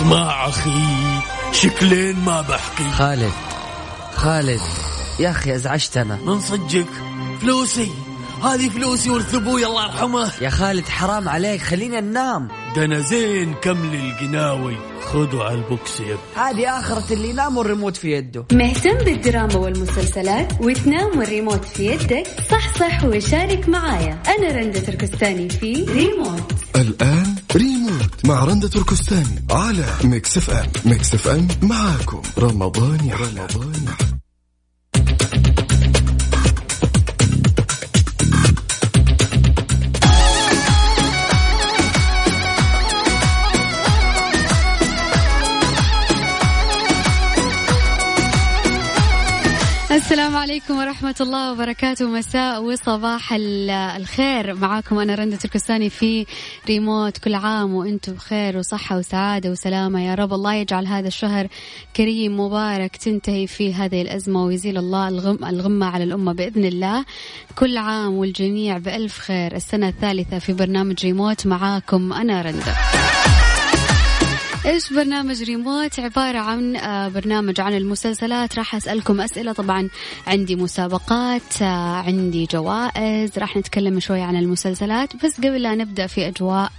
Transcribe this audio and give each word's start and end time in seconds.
اسمع 0.00 0.48
أخي 0.48 1.20
شكلين 1.52 2.16
ما 2.24 2.40
بحكي. 2.40 2.90
خالد 2.90 3.32
خالد 4.14 4.60
يا 5.18 5.30
أخي 5.30 5.54
أزعجتنا 5.54 6.18
من 6.26 6.40
صدقك؟ 6.40 6.86
فلوسي. 7.40 7.90
هذه 8.44 8.68
فلوسي 8.68 9.10
ورث 9.10 9.34
أبوي 9.34 9.66
الله 9.66 9.84
يرحمه. 9.84 10.32
يا 10.40 10.50
خالد 10.50 10.88
حرام 10.88 11.28
عليك 11.28 11.62
خلينا 11.62 12.00
ننام. 12.00 12.48
ده 12.76 12.84
أنا 12.84 13.00
زين 13.00 13.54
كمل 13.54 13.94
القناوي 13.94 14.76
خذوا 15.12 15.44
على 15.44 15.54
ال 15.54 15.65
box 15.65 16.00
يب 16.00 16.18
هذه 16.36 16.78
آخرة 16.78 17.12
اللي 17.12 17.30
ينام 17.30 17.56
والريموت 17.56 17.96
في 17.96 18.12
يده. 18.12 18.44
مهتم 18.52 18.98
بالدراما 19.04 19.56
والمسلسلات 19.56 20.52
وتنام 20.60 21.18
والريموت 21.18 21.64
في 21.64 21.86
يدك 21.86 22.26
صح 22.50 22.74
صح 22.78 23.04
وشارك 23.04 23.68
معايا. 23.68 24.22
أنا 24.28 24.52
رندة 24.52 24.80
تركستاني 24.80 25.48
في 25.48 25.84
ريموت. 25.84 26.52
الآن 26.76 27.19
ريموت 27.56 28.26
مع 28.26 28.44
رندة 28.44 28.68
تركستاني 28.68 29.44
على 29.50 29.86
Mix 30.04 30.36
FM. 30.36 30.66
Mix 30.84 31.14
FM 31.14 31.48
معاكم. 31.62 32.22
رمضان 32.38 33.04
يا 33.04 33.14
رمضان. 33.16 33.74
يا 33.86 34.19
السلام 49.90 50.36
عليكم 50.36 50.78
ورحمة 50.78 51.14
الله 51.20 51.52
وبركاته. 51.52 52.06
مساء 52.06 52.62
وصباح 52.62 53.32
الخير. 53.96 54.54
معاكم 54.54 54.98
أنا 54.98 55.14
رندة 55.14 55.36
تركستاني 55.36 55.90
في 55.90 56.26
ريموت 56.68 57.18
كل 57.18 57.34
عام 57.34 57.74
وأنتم 57.74 58.12
بخير 58.12 58.56
وصحة 58.56 58.98
وسعادة 58.98 59.50
وسلامة. 59.50 60.06
يا 60.06 60.14
رب 60.14 60.32
الله 60.32 60.54
يجعل 60.54 60.86
هذا 60.86 61.08
الشهر 61.08 61.48
كريم 61.96 62.40
مبارك 62.40 62.96
تنتهي 62.96 63.46
فيه 63.46 63.84
هذه 63.84 64.02
الأزمة 64.02 64.44
ويزيل 64.44 64.78
الله 64.78 65.08
الغم 65.08 65.44
الغمة 65.44 65.86
على 65.86 66.04
الأمة 66.04 66.32
بإذن 66.32 66.64
الله. 66.64 67.04
كل 67.58 67.76
عام 67.76 68.14
والجميع 68.14 68.78
بألف 68.78 69.18
خير. 69.18 69.56
السنة 69.56 69.88
الثالثة 69.88 70.38
في 70.38 70.52
برنامج 70.52 71.04
ريموت 71.04 71.46
معاكم 71.46 72.12
أنا 72.12 72.42
رندة. 72.42 72.74
إيش 74.66 74.92
برنامج 74.92 75.42
ريموت؟ 75.42 76.00
عبارة 76.00 76.38
عن 76.38 76.76
آه، 76.76 77.08
برنامج 77.08 77.60
عن 77.60 77.74
المسلسلات. 77.74 78.58
راح 78.58 78.74
أسألكم 78.74 79.20
أسئلة. 79.20 79.52
طبعا 79.52 79.88
عندي 80.26 80.56
مسابقات 80.56 81.62
آه، 81.62 81.96
عندي 81.96 82.46
جوائز. 82.52 83.38
راح 83.38 83.56
نتكلم 83.56 84.00
شوي 84.00 84.20
عن 84.20 84.36
المسلسلات. 84.36 85.24
بس 85.24 85.36
قبل 85.36 85.62
لا 85.62 85.74
نبدأ 85.74 86.06
في 86.06 86.28
أجواء 86.28 86.72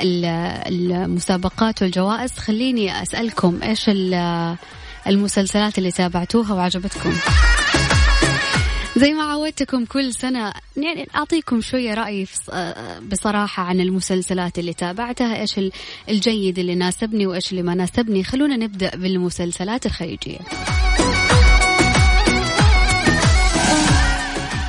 المسابقات 0.00 1.82
والجوائز 1.82 2.32
خليني 2.32 3.02
أسألكم 3.02 3.60
إيش 3.62 3.90
المسلسلات 5.06 5.78
اللي 5.78 5.90
تابعتوها 5.90 6.54
وعجبتكم؟ 6.54 7.12
زي 9.00 9.12
ما 9.12 9.22
عودتكم 9.22 9.84
كل 9.84 10.14
سنة 10.14 10.52
يعني 10.76 11.08
أعطيكم 11.14 11.60
شوية 11.60 11.94
رأيي 11.94 12.26
بصراحة 13.12 13.62
عن 13.62 13.80
المسلسلات 13.80 14.58
اللي 14.58 14.72
تابعتها 14.72 15.40
إيش 15.40 15.60
الجيد 16.08 16.58
اللي 16.58 16.74
ناسبني 16.74 17.26
وإيش 17.26 17.50
اللي 17.50 17.62
ما 17.62 17.74
ناسبني. 17.74 18.24
خلونا 18.24 18.56
نبدأ 18.56 18.90
بالمسلسلات 18.96 19.86
الخليجية. 19.86 20.38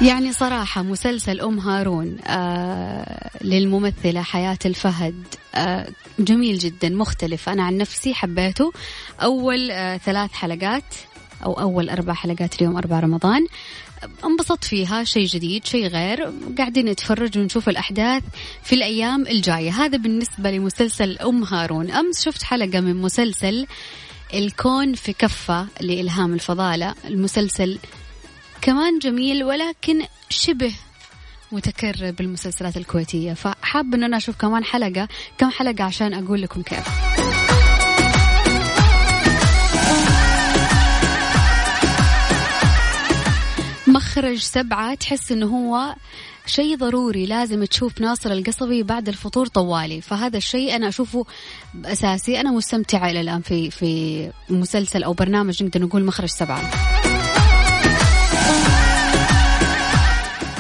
يعني 0.02 0.34
صراحة 0.34 0.82
مسلسل 0.84 1.42
أم 1.42 1.60
هارون 1.60 2.18
آه 2.28 3.30
للممثلة 3.42 4.22
حياة 4.22 4.60
الفهد 4.66 5.24
آه 5.56 5.88
جميل 6.20 6.58
جدا 6.58 6.90
مختلف. 6.90 7.50
أنا 7.50 7.64
عن 7.64 7.78
نفسي 7.78 8.14
حبيته. 8.14 8.74
أول 9.22 9.72
آه 9.72 9.98
ثلاث 9.98 10.32
حلقات 10.32 10.84
أو 11.46 11.54
أول 11.54 11.90
أربع 11.90 12.14
حلقات 12.14 12.62
اليوم 12.62 12.78
أربع 12.78 13.00
رمضان. 13.00 13.48
انبسطت 14.26 14.64
فيها 14.64 15.04
شيء 15.04 15.26
جديد 15.26 15.66
شيء 15.66 15.88
غير. 15.88 16.34
قاعدين 16.58 16.86
نتفرج 16.86 17.38
ونشوف 17.38 17.70
الأحداث 17.70 18.24
في 18.64 18.76
الأيام 18.76 19.28
الجاية. 19.28 19.72
هذا 19.72 19.98
بالنسبة 19.98 20.52
لمسلسل 20.52 21.18
أم 21.18 21.44
هارون. 21.44 21.92
أمس 21.92 22.22
شفت 22.22 22.44
حلقة 22.44 22.80
من 22.80 22.96
مسلسل 22.96 23.68
الكون 24.34 24.94
في 24.94 25.14
كفة 25.14 25.68
لإلهام 25.82 26.34
الفضالة. 26.34 26.96
المسلسل 27.06 27.80
كمان 28.62 29.00
جميل 29.00 29.44
ولكن 29.44 30.06
شبه 30.30 30.74
متكرر 31.52 32.12
بالمسلسلات 32.12 32.78
الكويتية. 32.78 33.34
فحاب 33.34 33.94
أن 33.94 34.04
أنا 34.04 34.18
أشوف 34.18 34.36
كمان 34.36 34.64
حلقة 34.64 35.08
كم 35.38 35.50
حلقة 35.50 35.84
عشان 35.84 36.14
أقول 36.14 36.42
لكم 36.42 36.62
كيف. 36.62 36.88
مخرج 44.12 44.38
سبعة 44.38 44.94
تحس 44.94 45.32
إنه 45.32 45.46
هو 45.46 45.96
شيء 46.46 46.78
ضروري 46.78 47.26
لازم 47.26 47.64
تشوف 47.64 48.02
ناصر 48.02 48.32
القصبي 48.32 48.84
بعد 48.84 49.08
الفطور 49.08 49.48
طوالي. 49.48 50.02
فهذا 50.02 50.38
الشيء 50.38 50.76
أنا 50.76 50.88
أشوفه 50.88 51.26
أساسي. 51.86 52.40
أنا 52.40 52.52
مستمتعة 52.52 53.10
إلى 53.10 53.22
الآن 53.22 53.42
في 53.42 53.72
في 53.72 54.32
مسلسل 54.50 55.04
أو 55.04 55.14
برنامج 55.14 55.64
نقدر 55.64 55.82
نقول 55.82 56.04
مخرج 56.04 56.30
سبعة. 56.30 56.72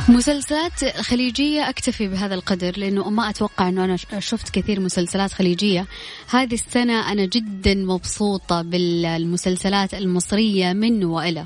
مسلسلات 0.09 0.85
خليجية 1.01 1.69
أكتفي 1.69 2.07
بهذا 2.07 2.35
القدر 2.35 2.73
لأنه 2.77 3.09
ما 3.09 3.29
أتوقع 3.29 3.69
أنه 3.69 3.85
أنا 3.85 3.97
شفت 4.19 4.49
كثير 4.49 4.79
مسلسلات 4.79 5.33
خليجية. 5.33 5.87
هذه 6.29 6.53
السنة 6.53 7.11
أنا 7.11 7.25
جدا 7.25 7.73
مبسوطة 7.73 8.61
بالمسلسلات 8.61 9.93
المصرية 9.93 10.73
من 10.73 11.03
وإلى. 11.03 11.45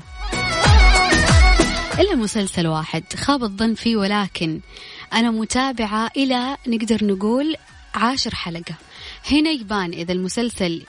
إلا 1.98 2.14
مسلسل 2.14 2.66
واحد 2.66 3.04
خاب 3.14 3.42
الظن 3.42 3.74
فيه 3.74 3.96
ولكن 3.96 4.60
أنا 5.12 5.30
متابعة 5.30 6.10
إلى 6.16 6.56
نقدر 6.66 7.04
نقول 7.04 7.56
عاشر 7.94 8.34
حلقة. 8.34 8.74
هنا 9.30 9.50
يبان 9.50 9.92
إذا 9.92 10.12
المسلسل 10.12 10.82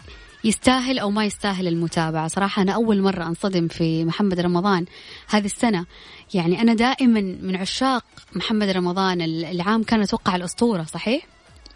يستاهل 0.43 0.99
أو 0.99 1.11
ما 1.11 1.25
يستاهل 1.25 1.67
المتابعة. 1.67 2.27
صراحة 2.27 2.61
أنا 2.61 2.71
أول 2.71 3.01
مرة 3.01 3.23
أنصدم 3.23 3.67
في 3.67 4.05
محمد 4.05 4.39
رمضان 4.39 4.85
هذه 5.29 5.45
السنة. 5.45 5.85
يعني 6.33 6.61
أنا 6.61 6.73
دائما 6.73 7.21
من 7.21 7.55
عشاق 7.55 8.05
محمد 8.35 8.69
رمضان 8.69 9.21
العام. 9.21 9.83
كان 9.83 10.01
أتوقع 10.01 10.35
الأسطورة 10.35 10.83
صحيح؟ 10.83 11.27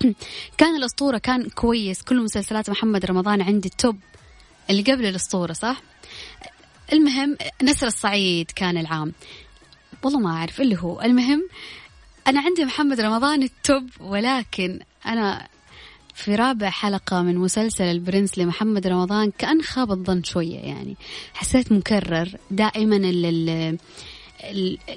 كان 0.58 0.76
الأسطورة 0.76 1.18
كان 1.18 1.50
كويس. 1.50 2.02
كل 2.02 2.24
مسلسلات 2.24 2.70
محمد 2.70 3.06
رمضان 3.06 3.42
عندي 3.42 3.68
ال 3.68 3.75
top 3.75 3.98
اللي 4.70 4.82
قبل 4.82 5.06
الأسطورة 5.06 5.54
صح؟ 5.54 5.82
المهم 6.94 7.38
نسر 7.64 7.88
الصعيد 7.88 8.52
كان 8.52 8.78
العام. 8.78 9.14
والله 10.04 10.20
ما 10.20 10.30
أعرف 10.30 10.62
اللي 10.62 10.78
هو. 10.78 11.02
المهم 11.02 11.48
أنا 12.28 12.42
عندي 12.42 12.66
محمد 12.66 13.00
رمضان 13.02 13.44
ال 13.44 13.55
top 13.55 13.90
ولكن 14.00 14.80
أنا 15.06 15.48
في 16.16 16.36
رابع 16.36 16.70
حلقة 16.70 17.22
من 17.22 17.38
مسلسل 17.38 17.84
البرنس 17.84 18.38
لمحمد 18.38 18.88
رمضان 18.88 19.32
كأن 19.38 19.62
خاب 19.62 19.92
الظن 19.92 20.24
شوية 20.24 20.60
يعني. 20.60 20.96
حسيت 21.34 21.72
مكرر 21.72 22.30
دائما 22.52 22.96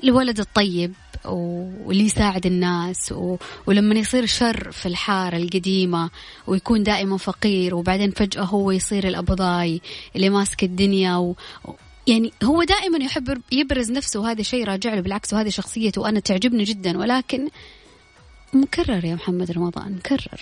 الولد 0.05 0.41
الطيب 0.41 0.93
واللي 1.25 2.05
يساعد 2.05 2.47
الناس 2.47 3.13
و... 3.13 3.37
ولما 3.67 3.95
يصير 3.95 4.27
شر 4.27 4.71
في 4.73 4.87
الحارة 4.87 5.37
القديمة 5.37 6.11
ويكون 6.47 6.83
دائما 6.83 7.17
فقير 7.17 7.75
وبعدين 7.75 8.11
فجأة 8.11 8.43
هو 8.43 8.71
يصير 8.71 9.09
الأبضاي 9.09 9.81
اللي 10.17 10.31
ماسك 10.31 10.65
الدنيا 10.65 11.17
و... 11.17 11.37
يعني 12.07 12.33
هو 12.45 12.63
دائما 12.63 13.05
يحب 13.05 13.43
يبرز 13.53 13.91
نفسه 13.91 14.21
وهذا 14.21 14.43
شيء 14.43 14.65
راجع 14.65 14.95
له 14.95 15.01
بالعكس 15.01 15.33
وهذه 15.33 15.49
شخصيته 15.49 16.01
وأنا 16.01 16.21
تعجبني 16.21 16.65
جدا 16.65 16.99
ولكن 16.99 17.49
مكرر 18.53 19.05
يا 19.05 19.15
محمد 19.15 19.51
رمضان 19.51 19.97
مكرر. 19.97 20.41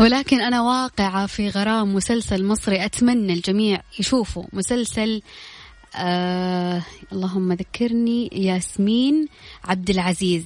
ولكن 0.00 0.40
أنا 0.40 0.62
واقعة 0.62 1.26
في 1.26 1.48
غرام 1.48 1.94
مسلسل 1.94 2.44
مصري 2.44 2.84
أتمنى 2.84 3.32
الجميع 3.32 3.82
يشوفوا 3.98 4.44
مسلسل 4.52 5.22
آه 5.26 5.59
اللهم 5.96 7.52
ذكرني 7.52 8.30
ياسمين 8.32 9.28
عبد 9.64 9.90
العزيز 9.90 10.44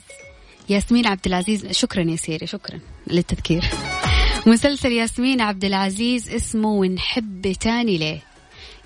ياسمين 0.68 1.06
عبد 1.06 1.26
العزيز 1.26 1.66
شكرا 1.66 2.02
يا 2.02 2.16
سيري 2.16 2.46
شكرا 2.46 2.80
للتذكير. 3.06 3.64
مسلسل 4.46 4.92
ياسمين 4.92 5.40
عبد 5.40 5.64
العزيز 5.64 6.30
اسمه 6.30 6.68
ونحب 6.68 7.52
تاني 7.52 7.98
ليه 7.98 8.20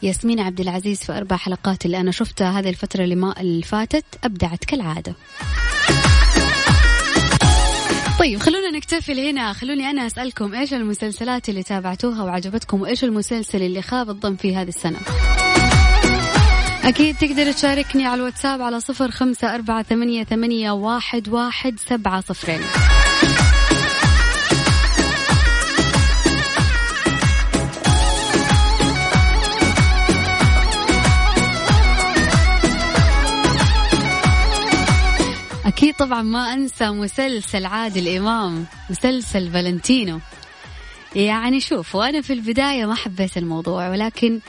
ياسمين 0.02 0.40
عبد 0.40 0.60
العزيز 0.60 0.98
في 1.04 1.12
أربع 1.12 1.36
حلقات 1.36 1.86
اللي 1.86 2.00
أنا 2.00 2.10
شفتها 2.10 2.58
هذه 2.58 2.68
الفترة 2.68 3.04
اللي 3.04 3.14
ما 3.14 3.40
اللي 3.40 3.62
فاتت 3.62 4.04
أبدعت 4.24 4.64
كالعادة. 4.64 5.14
طيب 8.18 8.40
خلونا 8.40 8.70
نكتفي 8.70 9.30
هنا. 9.30 9.52
خلوني 9.52 9.90
أنا 9.90 10.06
أسألكم 10.06 10.54
إيش 10.54 10.74
المسلسلات 10.74 11.48
اللي 11.48 11.62
تابعتوها 11.62 12.22
وعجبتكم 12.22 12.80
وإيش 12.80 13.04
المسلسل 13.04 13.62
اللي 13.62 13.82
خاب 13.82 14.10
الظن 14.10 14.36
فيه 14.36 14.62
هذه 14.62 14.68
السنة؟ 14.68 14.98
أكيد 16.88 17.16
تقدر 17.16 17.52
تشاركني 17.52 18.06
على 18.06 18.14
الواتساب 18.14 18.62
على 18.62 18.80
صفر 18.80 19.10
خمسة 19.10 19.54
أربعة 19.54 19.82
ثمانية, 19.82 20.24
ثمانية 20.24 20.70
واحد, 20.70 21.28
واحد 21.28 21.78
سبعة 21.88 22.20
صفرين. 22.20 22.60
أكيد 35.66 35.94
طبعا 35.94 36.22
ما 36.22 36.52
أنسى 36.52 36.90
مسلسل 36.90 37.66
عادل 37.66 38.16
إمام 38.16 38.66
مسلسل 38.90 39.50
فالنتينو. 39.50 40.20
يعني 41.14 41.60
شوف 41.60 41.94
وأنا 41.94 42.20
في 42.20 42.32
البداية 42.32 42.86
ما 42.86 42.94
حبيت 42.94 43.36
الموضوع 43.36 43.88
ولكن 43.88 44.40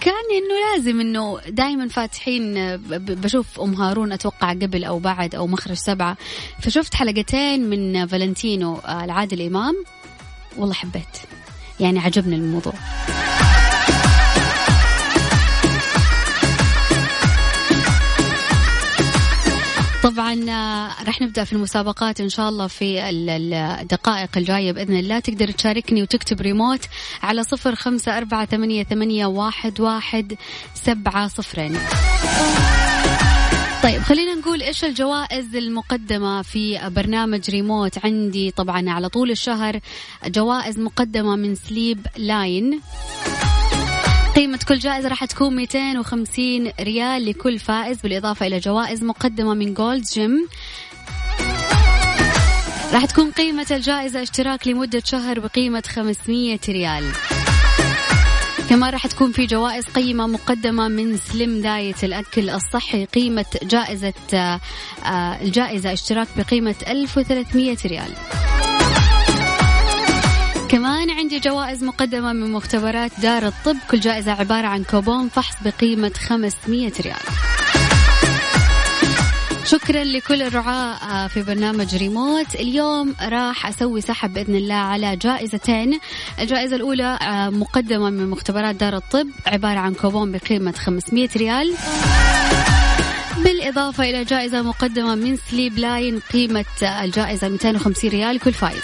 كان 0.00 0.14
إنه 0.14 0.54
لازم 0.76 1.00
إنه 1.00 1.40
دائما 1.48 1.88
فاتحين 1.88 2.76
بشوف 2.96 3.60
أم 3.60 3.74
هارون 3.74 4.12
أتوقع 4.12 4.52
قبل 4.52 4.84
أو 4.84 4.98
بعد 4.98 5.34
أو 5.34 5.46
مخرج 5.46 5.76
سبعة. 5.76 6.16
فشفت 6.62 6.94
حلقتين 6.94 7.70
من 7.70 8.06
فالنتينو 8.06 8.76
آه، 8.76 9.04
العادل 9.04 9.42
إمام. 9.42 9.84
والله 10.56 10.74
حبيت. 10.74 11.16
يعني 11.80 11.98
عجبني 11.98 12.36
الموضوع. 12.36 12.74
طبعا 20.08 20.50
آه، 20.50 21.04
راح 21.04 21.22
نبدأ 21.22 21.44
في 21.44 21.52
المسابقات 21.52 22.20
إن 22.20 22.28
شاء 22.28 22.48
الله 22.48 22.66
في 22.66 23.10
الدقائق 23.10 24.38
الجاية 24.38 24.72
بإذن 24.72 24.96
الله. 24.96 25.18
تقدر 25.18 25.50
تشاركني 25.50 26.02
وتكتب 26.02 26.40
ريموت 26.40 26.80
على 27.22 27.42
صفر 27.42 27.74
خمسة 27.74 28.18
أربعة 28.18 28.46
ثمانية, 28.46 28.84
ثمانية 28.84 29.26
واحد, 29.26 29.80
واحد 29.80 30.36
سبعة 30.74 31.28
صفرين. 31.28 31.78
طيب 33.82 34.02
خلينا 34.02 34.34
نقول 34.34 34.62
إيش 34.62 34.84
الجوائز 34.84 35.56
المقدمة 35.56 36.42
في 36.42 36.90
برنامج 36.96 37.50
ريموت 37.50 38.04
عندي 38.04 38.50
طبعا 38.50 38.90
على 38.90 39.08
طول 39.08 39.30
الشهر. 39.30 39.80
جوائز 40.26 40.78
مقدمة 40.78 41.36
من 41.36 41.54
سليب 41.54 42.06
لاين. 42.16 42.80
قيمة 44.38 44.58
كل 44.68 44.78
جائزة 44.78 45.08
راح 45.08 45.24
تكون 45.24 45.56
250 45.56 46.72
ريال 46.80 47.26
لكل 47.26 47.58
فائز 47.58 48.00
بالإضافة 48.00 48.46
إلى 48.46 48.58
جوائز 48.58 49.04
مقدمة 49.04 49.54
من 49.54 49.74
جولد 49.74 50.04
جيم 50.14 50.48
راح 52.92 53.04
تكون 53.04 53.30
قيمة 53.30 53.66
الجائزة 53.70 54.22
اشتراك 54.22 54.66
لمدة 54.68 55.02
شهر 55.04 55.40
بقيمة 55.40 55.82
500 55.88 56.58
ريال. 56.68 57.04
كمان 58.70 58.90
راح 58.90 59.06
تكون 59.06 59.32
في 59.32 59.46
جوائز 59.46 59.84
قيمة 59.84 60.26
مقدمة 60.26 60.88
من 60.88 61.16
سليم 61.16 61.60
دايت 61.60 62.04
الأكل 62.04 62.50
الصحي. 62.50 63.04
قيمة 63.04 63.46
جائزة 63.62 64.14
آه، 64.34 64.60
الجائزة 65.40 65.92
اشتراك 65.92 66.28
بقيمة 66.36 66.76
1300 66.88 67.76
ريال. 67.86 68.12
عندي 71.38 71.48
جوائز 71.48 71.84
مقدمة 71.84 72.32
من 72.32 72.52
مختبرات 72.52 73.10
دار 73.20 73.46
الطب. 73.46 73.76
كل 73.90 74.00
جائزة 74.00 74.32
عبارة 74.32 74.66
عن 74.66 74.84
كوبون 74.84 75.28
فحص 75.28 75.54
بقيمة 75.64 76.12
500 76.28 76.92
ريال. 77.00 77.16
شكرا 79.64 80.04
لكل 80.04 80.42
الرعاة 80.42 80.94
آه، 80.94 81.26
في 81.26 81.42
برنامج 81.42 81.96
ريموت. 81.96 82.54
اليوم 82.54 83.14
راح 83.22 83.66
أسوي 83.66 84.00
سحب 84.00 84.34
بإذن 84.34 84.54
الله 84.54 84.74
على 84.74 85.16
جائزتين. 85.16 86.00
الجائزة 86.38 86.76
الأولى 86.76 87.18
آه، 87.22 87.50
مقدمة 87.50 88.10
من 88.10 88.30
مختبرات 88.30 88.74
دار 88.74 88.96
الطب 88.96 89.28
عبارة 89.46 89.78
عن 89.78 89.94
كوبون 89.94 90.32
بقيمة 90.32 90.72
500 90.72 91.28
ريال. 91.36 91.74
بالإضافة 93.44 94.04
إلى 94.04 94.24
جائزة 94.24 94.62
مقدمة 94.62 95.14
من 95.14 95.36
سليب 95.50 95.78
لاين 95.78 96.20
قيمة 96.32 96.64
الجائزة 96.82 97.48
250 97.48 98.10
ريال. 98.10 98.40
كل 98.40 98.52
فائز 98.52 98.82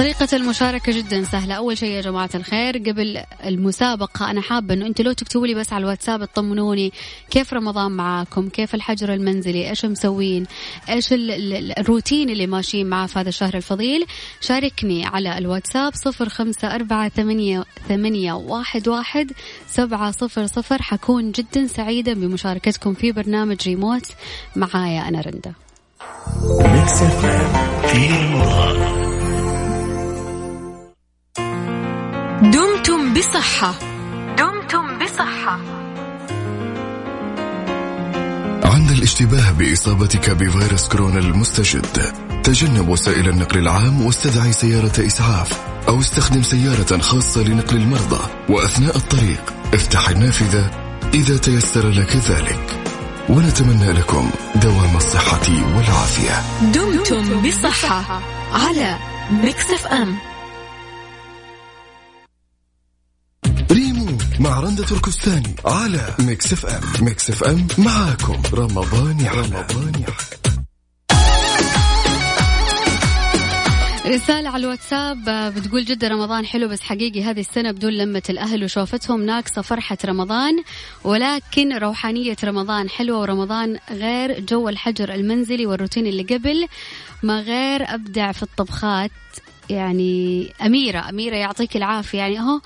طريقة 0.00 0.36
المشاركة 0.36 0.92
جدا 0.92 1.24
سهلة. 1.24 1.54
أول 1.54 1.78
شيء 1.78 1.88
يا 1.88 2.00
جماعة 2.00 2.30
الخير 2.34 2.78
قبل 2.78 3.22
المسابقة 3.44 4.30
أنا 4.30 4.40
حابة 4.40 4.74
أنه 4.74 4.86
أنتوا 4.86 5.04
لو 5.04 5.12
تكتبوا 5.12 5.46
لي 5.46 5.54
بس 5.54 5.72
على 5.72 5.82
الواتساب 5.82 6.24
تطمنوني 6.24 6.92
كيف 7.30 7.54
رمضان 7.54 7.92
معاكم 7.92 8.48
كيف 8.48 8.74
الحجر 8.74 9.14
المنزلي 9.14 9.70
إيش 9.70 9.84
مسوين 9.84 10.46
إيش 10.88 11.08
الروتين 11.12 12.30
اللي 12.30 12.46
ماشيين 12.46 12.86
معاه 12.86 13.06
في 13.06 13.18
هذا 13.18 13.28
الشهر 13.28 13.54
الفضيل. 13.54 14.06
شاركني 14.40 15.06
على 15.06 15.38
الواتساب 15.38 15.94
صفر 15.94 16.28
خمسة 16.28 16.74
أربعة 16.74 17.08
ثمانية, 17.08 17.64
ثمانية 17.88 18.32
واحد, 18.32 18.88
واحد 18.88 19.32
سبعة 19.66 20.10
صفر 20.10 20.46
صفر. 20.46 20.82
حكون 20.82 21.32
جدا 21.32 21.66
سعيدة 21.66 22.12
بمشاركتكم 22.12 22.94
في 22.94 23.12
برنامج 23.12 23.68
ريموت. 23.68 24.06
معايا 24.56 25.08
أنا 25.08 25.20
رندا. 25.20 25.52
في 27.86 28.08
رمضان. 28.08 29.09
دمتم 32.42 33.14
بصحة. 33.14 33.74
دمتم 34.38 34.98
بصحة. 34.98 35.58
عند 38.64 38.90
الاشتباه 38.90 39.50
بإصابتك 39.52 40.30
بفيروس 40.30 40.88
كورونا 40.88 41.18
المستجد 41.18 41.86
تجنب 42.42 42.88
وسائل 42.88 43.28
النقل 43.28 43.58
العام 43.58 44.06
واستدعي 44.06 44.52
سيارة 44.52 45.06
إسعاف 45.06 45.60
أو 45.88 46.00
استخدم 46.00 46.42
سيارة 46.42 46.98
خاصة 46.98 47.42
لنقل 47.42 47.76
المرضى 47.76 48.20
وأثناء 48.48 48.96
الطريق. 48.96 49.54
افتح 49.74 50.08
النافذة 50.08 50.70
إذا 51.14 51.36
تيسر 51.36 51.88
لك 51.88 52.16
ذلك. 52.16 52.92
ونتمنى 53.28 53.92
لكم 53.92 54.30
دوام 54.54 54.96
الصحة 54.96 55.76
والعافية. 55.76 56.42
دمتم 56.72 57.42
بصحة. 57.42 58.22
على 58.52 58.96
ميكس 59.30 59.75
اف 59.75 59.86
ام. 59.86 60.29
مع 64.40 64.60
رندة 64.60 64.84
تركستاني 64.84 65.54
على 65.64 66.14
ميكس 66.18 66.52
اف 66.52 66.66
ام. 66.66 67.04
ميكس 67.04 67.30
اف 67.30 67.44
ام 67.44 67.66
معاكم. 67.78 68.42
رمضان 68.54 69.20
يا 69.20 69.30
رمضان 69.32 69.92
يا 70.02 70.14
رسالة 74.06 74.48
على 74.48 74.64
الواتساب 74.64 75.28
آه، 75.28 75.48
بتقول 75.48 75.84
جدا 75.84 76.08
رمضان 76.08 76.46
حلو 76.46 76.68
بس 76.68 76.80
حقيقي 76.80 77.22
هذه 77.22 77.40
السنة 77.40 77.70
بدون 77.70 77.92
لمة 77.92 78.22
الأهل 78.30 78.64
وشوفتهم 78.64 79.22
ناقصة 79.22 79.62
فرحة 79.62 79.98
رمضان 80.04 80.62
ولكن 81.04 81.72
روحانية 81.78 82.36
رمضان 82.44 82.90
حلوة 82.90 83.18
ورمضان 83.20 83.78
غير 83.90 84.40
جو 84.40 84.68
الحجر 84.68 85.14
المنزلي 85.14 85.66
والروتين 85.66 86.06
اللي 86.06 86.22
قبل 86.22 86.66
ما 87.22 87.40
غير 87.40 87.94
أبدع 87.94 88.32
في 88.32 88.42
الطبخات. 88.42 89.10
يعني 89.70 90.48
أميرة 90.62 91.08
أميرة 91.08 91.36
يعطيك 91.36 91.76
العافية. 91.76 92.18
يعني 92.18 92.38
أهو 92.38 92.60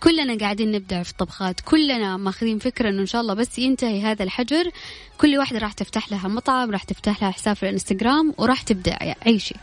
كلنا 0.00 0.38
قاعدين 0.38 0.72
نبدع 0.72 1.02
في 1.02 1.10
الطبخات 1.10 1.60
كلنا 1.60 2.16
ماخذين 2.16 2.58
فكرة 2.58 2.88
أنه 2.88 3.00
إن 3.00 3.06
شاء 3.06 3.20
الله 3.20 3.34
بس 3.34 3.58
ينتهي 3.58 4.02
هذا 4.02 4.22
الحجر. 4.22 4.70
كل 5.18 5.38
واحدة 5.38 5.58
راح 5.58 5.72
تفتح 5.72 6.12
لها 6.12 6.28
مطعم 6.28 6.70
راح 6.70 6.82
تفتح 6.82 7.22
لها 7.22 7.30
حساب 7.30 7.56
في 7.56 7.62
الإنستغرام 7.62 8.34
وراح 8.38 8.62
تبدع 8.62 8.96
يعني 9.00 9.18
عيشي 9.26 9.54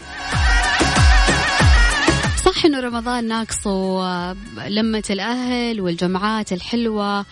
صح 2.45 2.65
إنه 2.65 2.79
رمضان 2.79 3.27
ناقصه 3.27 4.33
لمة 4.67 5.03
الأهل 5.09 5.81
والجمعات 5.81 6.53
الحلوة 6.53 7.25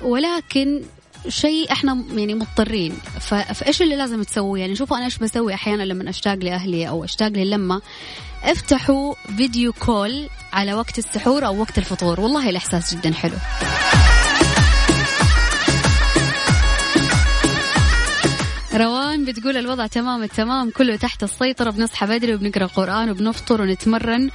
ولكن 0.00 0.82
شيء 1.28 1.72
إحنا 1.72 2.04
يعني 2.14 2.34
مضطرين. 2.34 2.92
فإيش 3.54 3.82
اللي 3.82 3.96
لازم 3.96 4.22
تسويه؟ 4.22 4.60
يعني 4.60 4.76
شوفوا 4.76 4.96
أنا 4.96 5.04
إيش 5.04 5.18
بسوي 5.18 5.54
أحيانا 5.54 5.82
لما 5.82 6.10
أشتاق 6.10 6.34
لأهلي 6.34 6.88
أو 6.88 7.04
أشتاق 7.04 7.28
للمة. 7.28 7.82
افتحوا 8.46 9.14
فيديو 9.36 9.72
كول 9.72 10.28
على 10.52 10.74
وقت 10.74 10.98
السحور 10.98 11.46
أو 11.46 11.60
وقت 11.60 11.78
الفطور. 11.78 12.20
والله 12.20 12.48
الإحساس 12.48 12.94
جدا 12.94 13.12
حلو. 13.12 13.36
روان 18.74 19.24
بتقول 19.24 19.56
الوضع 19.56 19.86
تمام 19.86 20.22
التمام 20.22 20.70
كله 20.70 20.96
تحت 20.96 21.22
السيطرة 21.22 21.70
بنصحى 21.70 22.06
بدري 22.06 22.34
وبنقرأ 22.34 22.66
قرآن 22.66 23.10
وبنفطر 23.10 23.62
ونتمرن 23.62 24.30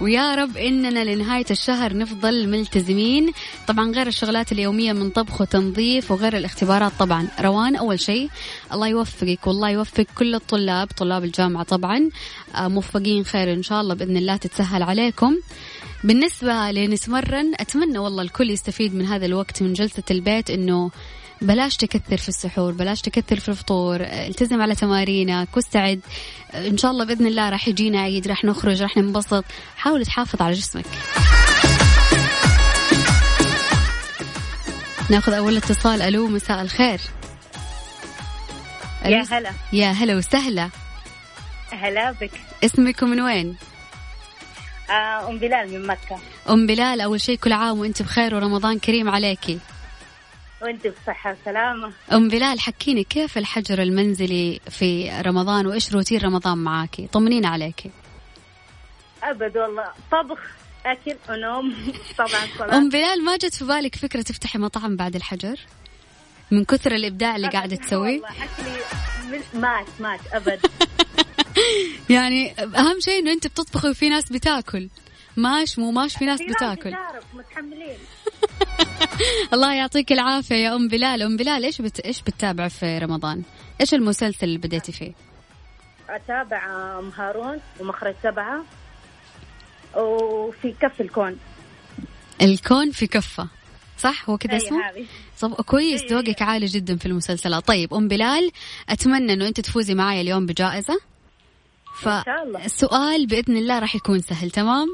ويا 0.00 0.34
رب 0.34 0.56
إننا 0.56 1.14
لنهاية 1.14 1.44
الشهر 1.50 1.96
نفضل 1.96 2.48
ملتزمين. 2.48 3.32
طبعا 3.66 3.92
غير 3.92 4.06
الشغلات 4.06 4.52
اليومية 4.52 4.92
من 4.92 5.10
طبخ 5.10 5.40
وتنظيف 5.40 6.10
وغير 6.10 6.36
الاختبارات 6.36 6.92
طبعا. 6.98 7.28
روان 7.40 7.76
أول 7.76 8.00
شيء 8.00 8.30
الله 8.72 8.88
يوفقك 8.88 9.46
والله 9.46 9.70
يوفق 9.70 10.06
كل 10.18 10.34
الطلاب 10.34 10.88
طلاب 10.96 11.24
الجامعة 11.24 11.62
طبعا. 11.62 12.10
آه، 12.54 12.68
موفقين 12.68 13.24
خير 13.24 13.52
إن 13.52 13.62
شاء 13.62 13.80
الله 13.80 13.94
بإذن 13.94 14.16
الله 14.16 14.36
تتسهل 14.36 14.82
عليكم. 14.82 15.36
بالنسبة 16.04 16.70
لنتمرن 16.70 17.52
أتمنى 17.60 17.98
والله 17.98 18.22
الكل 18.22 18.50
يستفيد 18.50 18.94
من 18.94 19.06
هذا 19.06 19.26
الوقت 19.26 19.62
من 19.62 19.72
جلسة 19.72 20.02
البيت 20.10 20.50
إنه 20.50 20.90
بلاش 21.42 21.76
تكثر 21.76 22.16
في 22.16 22.28
السحور 22.28 22.72
بلاش 22.72 23.00
تكثر 23.00 23.40
في 23.40 23.48
الفطور 23.48 24.00
التزم 24.00 24.62
على 24.62 24.74
تمارينك 24.74 25.48
واستعد. 25.56 26.00
إن 26.54 26.78
شاء 26.78 26.90
الله 26.90 27.04
بإذن 27.04 27.26
الله 27.26 27.50
راح 27.50 27.68
يجينا 27.68 28.00
عيد 28.00 28.28
راح 28.28 28.44
نخرج 28.44 28.82
راح 28.82 28.96
ننبسط. 28.96 29.44
حاول 29.76 30.06
تحافظ 30.06 30.42
على 30.42 30.54
جسمك. 30.54 30.84
ناخذ 35.10 35.32
أول 35.32 35.56
اتصال. 35.56 36.02
ألو 36.02 36.26
مساء 36.28 36.62
الخير. 36.62 37.00
يا 39.04 39.26
هلا. 39.30 39.50
يا 39.72 39.90
هلا 39.90 40.16
وسهلا. 40.16 40.70
هلا 41.72 42.12
بك. 42.12 42.30
اسمك 42.64 43.02
من 43.02 43.20
وين؟ 43.20 43.56
آه 44.90 45.28
أم 45.28 45.38
بلال 45.38 45.72
من 45.72 45.86
مكة. 45.86 46.18
أم 46.50 46.66
بلال 46.66 47.00
أول 47.00 47.20
شيء 47.20 47.38
كل 47.38 47.52
عام 47.52 47.78
وأنت 47.78 48.02
بخير 48.02 48.34
ورمضان 48.34 48.78
كريم 48.78 49.10
عليكي. 49.10 49.58
وانت 50.64 50.86
بصحة 50.86 51.36
وسلامة. 51.42 51.92
أم 52.12 52.28
بلال 52.28 52.60
حكيني 52.60 53.04
كيف 53.04 53.38
الحجر 53.38 53.82
المنزلي 53.82 54.60
في 54.70 55.10
رمضان 55.26 55.66
وإيش 55.66 55.92
روتين 55.92 56.20
رمضان 56.20 56.58
معاكي؟ 56.58 57.06
طمنينا 57.06 57.48
عليكي 57.48 57.90
أبد 59.22 59.56
والله. 59.58 59.84
طبخ 60.12 60.38
أكل 60.86 61.16
ونوم 61.30 61.74
طبعا 62.18 62.28
صلاة. 62.58 62.76
أم 62.76 62.88
بلال 62.88 63.24
ما 63.24 63.36
جت 63.36 63.54
في 63.54 63.64
بالك 63.64 63.96
فكرة 63.96 64.22
تفتحي 64.22 64.58
مطعم 64.58 64.96
بعد 64.96 65.16
الحجر؟ 65.16 65.60
من 66.50 66.64
كثر 66.64 66.92
الإبداع 66.94 67.36
اللي 67.36 67.48
قاعدة 67.48 67.76
تسويه؟ 67.76 68.20
والله. 68.20 68.28
أكلي 68.44 68.76
من- 69.54 69.60
مات 69.60 69.86
مات 70.00 70.20
أبد. 70.32 70.60
يعني 72.10 72.54
أهم 72.60 73.00
شيء 73.00 73.18
إنه 73.18 73.32
أنت 73.32 73.46
بتطبخي 73.46 73.88
وفي 73.90 74.08
ناس 74.08 74.32
بتاكل. 74.32 74.88
ماش 75.36 75.78
مو 75.78 75.90
ماش 75.90 76.16
في 76.16 76.24
ناس 76.24 76.40
بتاكل. 76.42 76.94
متحملين. 77.34 77.98
الله 79.54 79.74
يعطيك 79.74 80.12
العافية 80.12 80.54
يا 80.54 80.74
أم 80.74 80.88
بلال. 80.88 81.22
أم 81.22 81.36
بلال 81.36 81.64
إيش 81.64 81.82
بت... 81.82 82.00
إيش 82.00 82.22
بتتابع 82.22 82.68
في 82.68 82.98
رمضان؟ 82.98 83.42
إيش 83.80 83.94
المسلسل 83.94 84.46
اللي 84.46 84.58
بديتي 84.58 84.92
فيه؟ 84.92 85.12
أتابع 86.08 86.64
أم 86.98 87.10
هارون 87.16 87.60
ومخرج 87.80 88.14
سبعة 88.22 88.64
وفي 89.96 90.74
كف 90.80 91.00
الكون. 91.00 91.38
الكون 92.42 92.90
في 92.90 93.06
كفة 93.06 93.48
صح؟ 93.98 94.30
هو 94.30 94.38
كذا 94.38 94.56
اسمه؟ 94.56 94.80
طب 95.40 95.54
كويس. 95.54 96.04
ذوقك 96.04 96.42
عالي 96.42 96.66
جدا 96.66 96.96
في 96.96 97.06
المسلسلات. 97.06 97.66
طيب 97.66 97.94
أم 97.94 98.08
بلال 98.08 98.50
أتمنى 98.88 99.32
إنه 99.32 99.48
أنت 99.48 99.60
تفوزي 99.60 99.94
معايا 99.94 100.20
اليوم 100.20 100.46
بجائزة. 100.46 101.00
فالسؤال 101.94 103.26
بإذن 103.26 103.56
الله 103.56 103.78
راح 103.78 103.94
يكون 103.94 104.20
سهل 104.20 104.50
تمام؟ 104.50 104.88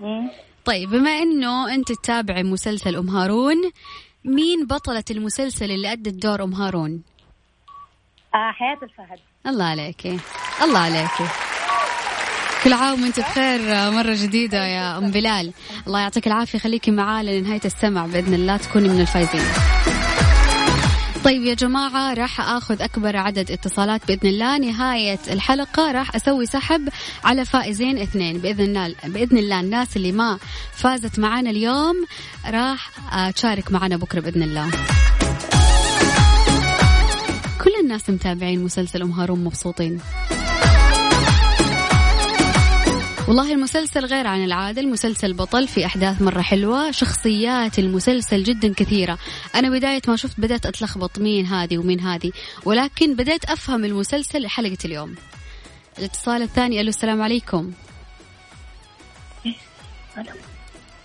مم. 0.00 0.30
طيب 0.64 0.90
بما 0.90 1.10
إنه 1.10 1.74
أنت 1.74 1.92
تتابعي 1.92 2.42
مسلسل 2.42 2.96
أم 2.96 3.08
هارون 3.08 3.56
مين 4.24 4.66
بطلة 4.66 5.04
المسلسل 5.10 5.70
اللي 5.70 5.92
أدت 5.92 6.14
دور 6.22 6.44
أم 6.44 6.54
هارون؟ 6.54 7.02
آه 8.34 8.52
حياة 8.52 8.78
الفهد. 8.82 9.18
الله 9.46 9.64
عليكي 9.64 10.18
الله 10.62 10.78
عليكي 10.78 11.24
كل 12.64 12.72
عام 12.72 13.02
وأنت 13.02 13.20
بخير 13.20 13.60
مرة 13.90 14.14
جديدة 14.14 14.66
يا 14.66 14.98
أم 14.98 15.10
بلال. 15.10 15.52
الله 15.86 16.00
يعطيك 16.00 16.26
العافية 16.26 16.58
خليكي 16.58 16.90
معانا 16.90 17.30
لنهاية 17.30 17.60
السمع. 17.64 18.06
بإذن 18.06 18.34
الله 18.34 18.56
تكوني 18.56 18.88
من 18.88 19.00
الفايزين. 19.00 19.44
طيب 21.24 21.42
يا 21.42 21.54
جماعة 21.54 22.14
راح 22.14 22.40
أخذ 22.40 22.82
أكبر 22.82 23.16
عدد 23.16 23.50
اتصالات 23.50 24.00
بإذن 24.08 24.28
الله. 24.28 24.58
نهاية 24.58 25.18
الحلقة 25.30 25.92
راح 25.92 26.16
أسوي 26.16 26.46
سحب 26.46 26.88
على 27.24 27.44
فائزين 27.44 27.98
اثنين. 27.98 28.38
بإذن 28.38 28.60
الله 28.60 28.94
بإذن 29.04 29.38
الله 29.38 29.60
الناس 29.60 29.96
اللي 29.96 30.12
ما 30.12 30.38
فازت 30.72 31.18
معنا 31.18 31.50
اليوم 31.50 32.06
راح 32.46 32.90
تشارك 33.30 33.72
معنا 33.72 33.96
بكرة 33.96 34.20
بإذن 34.20 34.42
الله. 34.42 34.70
كل 37.64 37.70
الناس 37.80 38.10
متابعين 38.10 38.64
مسلسل 38.64 39.02
أم 39.02 39.10
هارون 39.10 39.44
مبسوطين. 39.44 40.00
والله 43.30 43.52
المسلسل 43.52 44.04
غير 44.04 44.26
عن 44.26 44.44
العادة 44.44 44.80
المسلسل 44.80 45.32
بطل 45.32 45.68
في 45.68 45.86
أحداث 45.86 46.22
مرة 46.22 46.40
حلوة 46.40 46.90
شخصيات 46.90 47.78
المسلسل 47.78 48.42
جدا 48.42 48.74
كثيرة. 48.74 49.18
أنا 49.54 49.70
بداية 49.70 50.02
ما 50.08 50.16
شفت 50.16 50.40
بدأت 50.40 50.66
أتلخبط 50.66 51.18
مين 51.18 51.46
هذه 51.46 51.78
ومين 51.78 52.00
هذه 52.00 52.32
ولكن 52.64 53.14
بدأت 53.14 53.44
أفهم 53.44 53.84
المسلسل 53.84 54.48
حلقة 54.48 54.78
اليوم. 54.84 55.14
الاتصال 55.98 56.42
الثاني 56.42 56.80
ألو 56.80 56.88
السلام 56.88 57.22
عليكم. 57.22 57.72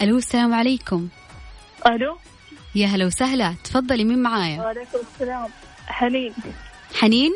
ألو 0.01 0.17
السلام 0.17 0.53
عليكم. 0.53 1.07
ألو. 1.87 2.17
يا 2.75 2.87
هلا 2.87 3.05
وسهلا 3.05 3.55
تفضلي 3.63 4.03
مين 4.03 4.21
معايا؟ 4.21 4.59
وعليكم 4.59 4.99
السلام. 5.13 5.49
حنين. 5.87 6.33
حنين؟ 6.95 7.31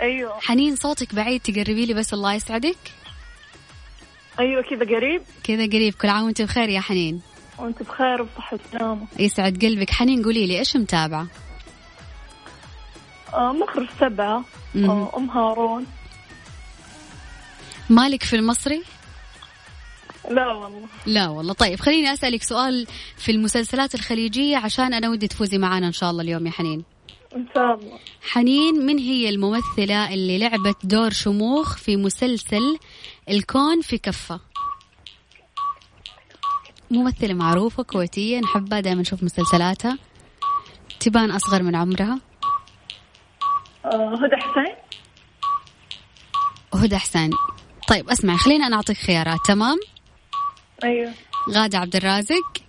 أيوه. 0.00 0.40
حنين 0.40 0.76
صوتك 0.76 1.14
بعيد 1.14 1.40
تقربي 1.40 1.86
لي 1.86 1.94
بس 1.94 2.14
الله 2.14 2.34
يسعدك. 2.34 2.97
أيوه 4.40 4.62
كذا 4.62 4.96
قريب. 4.96 5.22
كذا 5.44 5.66
قريب. 5.66 5.94
كل 5.94 6.08
عام 6.08 6.24
وأنت 6.24 6.42
بخير 6.42 6.68
يا 6.68 6.80
حنين. 6.80 7.20
وأنت 7.58 7.82
بخير 7.82 8.22
وبصحة 8.22 8.58
وسلامة. 8.68 9.06
يسعد 9.18 9.64
قلبك. 9.64 9.90
حنين 9.90 10.24
قولي 10.24 10.46
لي 10.46 10.58
إيش 10.58 10.76
متابعة؟ 10.76 11.26
آه 13.34 13.52
مخرج 13.52 13.88
سبعة. 14.00 14.44
آه 14.76 15.10
أم 15.16 15.30
هارون. 15.30 15.86
مالك 17.90 18.22
في 18.22 18.36
المصري؟ 18.36 18.82
لا 20.30 20.46
والله. 20.46 20.86
لا 21.06 21.28
والله. 21.28 21.52
طيب 21.52 21.80
خليني 21.80 22.12
أسألك 22.12 22.42
سؤال 22.42 22.86
في 23.16 23.32
المسلسلات 23.32 23.94
الخليجية 23.94 24.56
عشان 24.56 24.94
أنا 24.94 25.08
ودي 25.08 25.28
تفوزي 25.28 25.58
معانا 25.58 25.86
إن 25.86 25.92
شاء 25.92 26.10
الله 26.10 26.22
اليوم 26.22 26.46
يا 26.46 26.52
حنين. 26.52 26.84
إن 27.36 27.46
شاء 27.54 27.74
الله. 27.74 27.98
حنين 28.30 28.86
من 28.86 28.98
هي 28.98 29.28
الممثلة 29.28 30.14
اللي 30.14 30.38
لعبت 30.38 30.76
دور 30.84 31.10
شموخ 31.10 31.76
في 31.76 31.96
مسلسل 31.96 32.78
الكون 33.30 33.80
في 33.80 33.98
كفة. 33.98 34.40
ممثلة 36.90 37.34
معروفة 37.34 37.82
كويتية 37.82 38.40
نحبها 38.40 38.80
دائما 38.80 39.00
نشوف 39.00 39.22
مسلسلاتها. 39.22 39.98
تبان 41.00 41.30
أصغر 41.30 41.62
من 41.62 41.76
عمرها. 41.76 42.20
آه 43.84 44.14
هدى 44.14 44.36
حسين. 44.36 44.76
هدى 46.74 46.98
حسين. 46.98 47.30
طيب 47.88 48.08
اسمعي 48.10 48.36
خلينا 48.38 48.66
أنا 48.66 48.76
أعطيك 48.76 48.96
خيارات. 48.96 49.38
تمام؟ 49.46 49.78
أيوه. 50.84 51.12
غادة 51.50 51.78
عبد 51.78 51.96
الرازق 51.96 52.62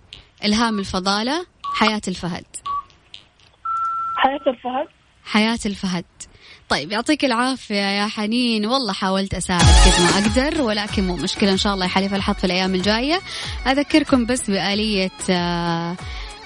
إلهام 0.44 0.78
الفضالة 0.78 1.46
حياة 1.64 2.02
الفهد. 2.08 2.46
حياة 4.16 4.40
الفهد. 4.46 4.88
حياة 5.24 5.58
الفهد. 5.66 6.04
طيب 6.68 6.92
يعطيك 6.92 7.24
العافية 7.24 7.74
يا 7.74 8.06
حنين. 8.06 8.66
والله 8.66 8.92
حاولت 8.92 9.34
أساعد 9.34 9.60
قد 9.60 10.02
ما 10.02 10.08
أقدر 10.08 10.62
ولكن 10.62 11.06
مو 11.06 11.16
مشكلة. 11.16 11.52
إن 11.52 11.56
شاء 11.56 11.74
الله 11.74 11.86
يحلف 11.86 12.14
الحظ 12.14 12.34
في 12.34 12.44
الأيام 12.44 12.74
الجاية. 12.74 13.20
أذكركم 13.66 14.26
بس 14.26 14.50
بآلية 14.50 15.10
آه، 15.30 15.96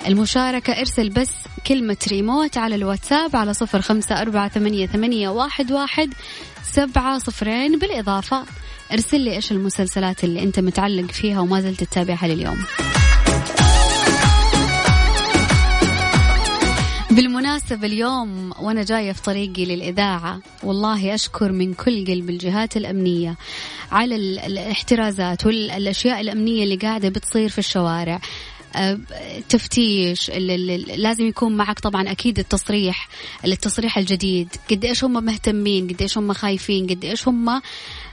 المشاركة. 0.07 0.73
ارسل 0.73 1.09
بس 1.09 1.31
كلمة 1.67 1.97
ريموت 2.09 2.59
على 2.59 2.75
الواتساب 2.75 3.37
على 3.37 3.55
صفر 3.55 3.81
خمسة 3.81 4.21
أربعة 4.21 4.49
ثمانية, 4.49 4.87
ثمانية 4.87 5.29
واحد, 5.29 5.73
واحد 5.73 6.15
سبعة 6.73 7.19
صفرين. 7.19 7.79
بالإضافة 7.79 8.45
ارسل 8.93 9.21
لي 9.21 9.37
إيش 9.37 9.53
المسلسلات 9.53 10.25
اللي 10.25 10.43
أنت 10.43 10.61
متعلق 10.61 11.11
فيها 11.11 11.41
وما 11.41 11.61
زلت 11.61 11.85
تتابعها 11.85 12.29
لليوم. 12.29 12.65
بالمناسبة 17.15 17.87
اليوم 17.87 18.53
وأنا 18.61 18.83
جاية 18.85 19.13
في 19.13 19.23
طريقي 19.23 19.65
للإذاعة 19.65 20.41
والله 20.63 21.15
أشكر 21.15 21.53
من 21.53 21.75
كل 21.75 22.05
قلب 22.07 22.31
الجهات 22.31 22.77
الأمنية 22.77 23.37
على 23.93 24.17
ال- 24.17 24.39
الاحترازات 24.39 25.47
والأشياء 25.47 26.21
الأمنية 26.21 26.65
اللي 26.65 26.77
قاعدة 26.77 27.09
بتصير 27.09 27.49
في 27.49 27.59
الشوارع. 27.59 28.21
أه، 28.77 28.99
تفتيش 29.49 30.31
لازم 30.31 31.27
يكون 31.27 31.57
معك 31.57 31.81
طبعا 31.81 32.11
أكيد 32.11 32.39
التصريح 32.39 33.09
التصريح 33.45 33.99
الجديد. 33.99 34.49
قد 34.71 34.85
إيش 34.85 35.05
هم 35.05 35.25
مهتمين 35.25 35.89
قد 35.89 36.03
إيش 36.03 36.19
هم 36.19 36.33
خايفين 36.33 36.87
قد 36.87 37.05
إيش 37.05 37.29
هم 37.29 37.63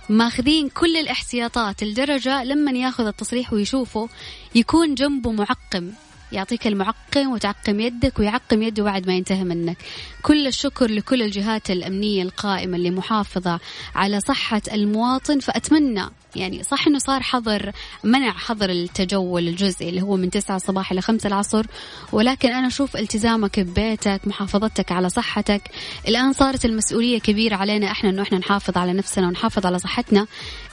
ماخذين 0.10 0.70
كل 0.70 0.98
الاحتياطات 0.98 1.84
لدرجة 1.84 2.44
لما 2.44 2.72
ياخذ 2.72 3.06
التصريح 3.08 3.54
ويشوفه 3.54 4.10
يكون 4.56 4.96
جنبه 4.96 5.32
معقم. 5.32 5.90
يعطيك 6.32 6.68
المعقم 6.68 7.28
وتعقم 7.32 7.80
يدك 7.80 8.20
ويعقم 8.20 8.62
يده 8.64 8.84
بعد 8.84 9.08
ما 9.08 9.14
ينتهي 9.14 9.44
منك. 9.44 9.78
كل 10.22 10.48
الشكر 10.48 10.92
لكل 10.92 11.22
الجهات 11.22 11.72
الأمنية 11.72 12.24
القائمة 12.24 12.78
اللي 12.78 12.92
محافظة 12.92 13.60
على 13.96 14.20
صحة 14.20 14.62
المواطن 14.74 15.40
فأتمنى 15.40 16.06
يعني 16.36 16.64
صح 16.64 16.88
إنه 16.88 16.98
صار 17.00 17.22
حظر 17.22 17.72
منع 18.04 18.32
حظر 18.32 18.70
التجول 18.70 19.48
الجزئي 19.48 19.90
اللي 19.90 20.02
هو 20.02 20.16
من 20.18 20.30
9 20.30 20.56
الصباح 20.56 20.92
إلى 20.92 21.02
5 21.02 21.28
العصر. 21.28 21.66
ولكن 22.12 22.50
أنا 22.50 22.68
أشوف 22.68 22.98
التزامك 22.98 23.60
ببيتك 23.60 24.22
محافظتك 24.26 24.92
على 24.92 25.10
صحتك. 25.10 25.62
الآن 26.08 26.34
صارت 26.34 26.66
المسؤولية 26.66 27.20
كبيرة 27.20 27.56
علينا 27.56 27.92
إحنا 27.92 28.10
إنه 28.10 28.22
إحنا 28.22 28.38
نحافظ 28.38 28.78
على 28.78 28.94
نفسنا 28.94 29.28
ونحافظ 29.28 29.66
على 29.66 29.80
صحتنا. 29.80 30.28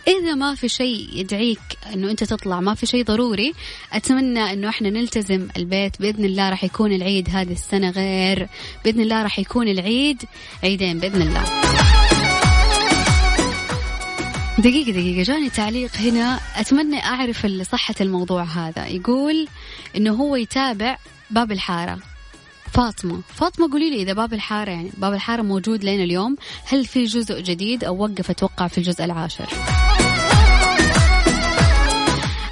إذا 0.08 0.34
ما 0.34 0.54
في 0.54 0.68
شيء 0.68 1.08
يدعيك 1.12 1.58
إنه 1.94 2.10
أنت 2.10 2.24
تطلع 2.24 2.60
ما 2.60 2.74
في 2.74 2.86
شيء 2.86 3.04
ضروري 3.04 3.54
أتمنى 3.92 4.52
إنه 4.52 4.68
إحنا 4.68 4.90
نلتزم 4.90 5.48
البيت. 5.56 6.00
بإذن 6.00 6.24
الله 6.24 6.50
راح 6.50 6.64
يكون 6.64 6.92
العيد 6.92 7.28
هذه 7.30 7.52
السنة 7.52 7.90
غير. 7.90 8.48
بإذن 8.84 9.00
الله 9.00 9.22
راح 9.22 9.38
يكون 9.38 9.68
العيد 9.68 10.22
عيدين 10.64 10.98
بإذن 10.98 11.22
الله. 11.22 11.44
دقيقة 14.58 14.90
دقيقة 14.90 15.22
جاني 15.22 15.50
تعليق 15.50 15.96
هنا. 15.96 16.40
أتمنى 16.56 17.04
أعرف 17.04 17.46
صحة 17.46 17.94
الموضوع 18.00 18.42
هذا. 18.42 18.86
يقول 18.86 19.48
إنه 19.96 20.14
هو 20.14 20.36
يتابع 20.36 20.98
باب 21.30 21.52
الحارة. 21.52 21.98
فاطمة. 22.72 23.20
فاطمة 23.34 23.72
قولي 23.72 23.90
لي 23.90 24.02
إذا 24.02 24.12
باب 24.12 24.32
الحارة 24.32 24.70
يعني 24.70 24.90
باب 24.98 25.14
الحارة 25.14 25.42
موجود 25.42 25.84
لين 25.84 26.00
اليوم 26.00 26.36
هل 26.64 26.84
في 26.84 27.04
جزء 27.04 27.40
جديد 27.40 27.84
أو 27.84 28.02
وقف 28.02 28.30
أتوقع 28.30 28.68
في 28.68 28.78
الجزء 28.78 29.04
العاشر؟ 29.04 29.48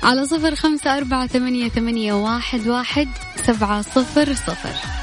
على 0.03 0.27
صفر 0.27 0.55
خمسة 0.55 0.97
أربعة 0.97 1.27
ثمانية, 1.27 1.69
ثمانية 1.69 2.13
واحد, 2.13 2.67
واحد 2.67 3.09
سبعة 3.47 3.83
صفر 3.83 4.35
صفر. 4.35 4.97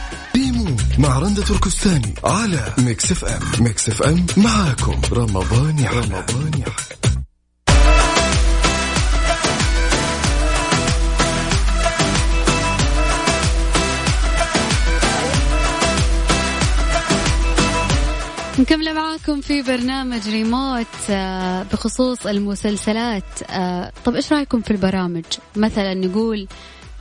مع 1.00 1.20
رندة 1.20 1.44
تركستاني 1.44 2.14
على 2.24 2.74
ميكس 2.78 3.12
إف 3.12 3.26
إم. 3.26 3.64
ميكس 3.64 3.90
إف 3.90 4.04
إم 4.04 4.26
معاكم. 4.38 5.02
رمضان 5.12 5.80
يحلى. 5.80 6.00
رمضان 6.00 6.52
يحلى. 6.60 7.13
مكملة 18.64 18.94
معاكم 18.94 19.42
في 19.42 19.62
برنامج 19.62 20.30
ريموت 20.30 21.10
آه، 21.10 21.64
بخصوص 21.64 22.28
المسلسلات. 22.28 23.24
آه، 23.50 23.92
طب 24.06 24.16
إيش 24.16 24.34
رأيكم 24.34 24.62
في 24.62 24.72
البرامج؟ 24.72 25.24
مثلا 25.56 25.94
نقول 25.94 26.48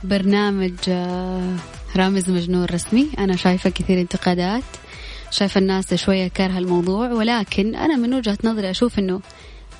برنامج 0.03 0.73
آه، 0.87 1.55
رامز 1.95 2.29
مجنون 2.29 2.65
رسمي. 2.65 3.09
أنا 3.19 3.35
شايفة 3.35 3.69
كثير 3.69 4.01
انتقادات 4.01 4.63
شايفة 5.31 5.59
الناس 5.59 5.93
شوية 5.93 6.27
كارهة 6.27 6.57
الموضوع 6.57 7.11
ولكن 7.11 7.75
أنا 7.75 7.95
من 7.95 8.13
وجهة 8.13 8.37
نظري 8.43 8.69
أشوف 8.69 8.99
إنه 8.99 9.21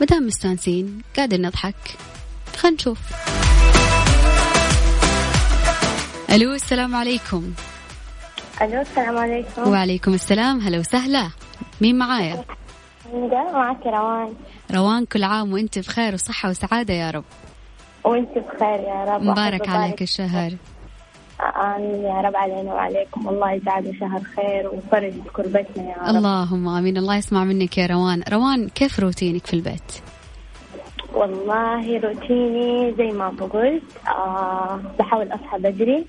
مدام 0.02 0.28
مستانسين 0.28 1.02
قاعدين 1.16 1.42
نضحك. 1.42 1.76
خلينا 2.58 2.78
نشوف. 2.78 3.00
ألو 6.32 6.54
السلام 6.54 6.96
عليكم. 6.96 7.54
ألو 8.62 8.82
السلام 8.82 9.18
عليكم. 9.18 9.68
وعليكم 9.68 10.14
السلام. 10.14 10.60
هلا 10.60 10.80
وسهلا. 10.80 11.30
مين 11.84 11.98
معايا؟ 11.98 12.44
معك 13.54 13.86
روان. 13.86 14.34
روان 14.72 15.06
كل 15.06 15.24
عام 15.24 15.54
وأنت 15.54 15.80
بخير 15.80 16.14
وصحة 16.14 16.50
وسعادة 16.50 16.94
يا 16.94 17.12
رب. 17.12 17.24
وأنت 18.04 18.30
بخير 18.30 18.80
يا 18.80 19.06
رب. 19.08 19.22
مبارك 19.22 19.70
عليك 19.70 20.02
الشهر. 20.02 20.52
آمين 21.56 22.02
يا 22.04 22.22
رب. 22.22 22.36
علينا 22.36 22.74
وعليكم. 22.74 23.30
الله 23.30 23.52
يجعله 23.52 23.94
شهر 24.00 24.22
خير 24.36 24.70
وفرج 24.74 25.14
كربتنا 25.34 25.84
يا 25.90 25.96
رب. 25.98 26.16
اللهم 26.16 26.68
آمين. 26.68 26.98
الله 26.98 27.16
يسمع 27.16 27.44
منك 27.44 27.78
يا 27.78 27.86
روان. 27.88 28.24
روان 28.32 28.70
كيف 28.70 29.00
روتينك 29.00 29.48
في 29.48 29.54
البيت؟ 29.54 29.92
والله 31.14 32.00
روتيني 32.00 32.94
زي 32.98 33.18
ما 33.18 33.30
بقولت 33.30 33.84
آه 34.08 34.80
بحاول 35.00 35.28
أصحى 35.28 35.58
بدري 35.58 36.06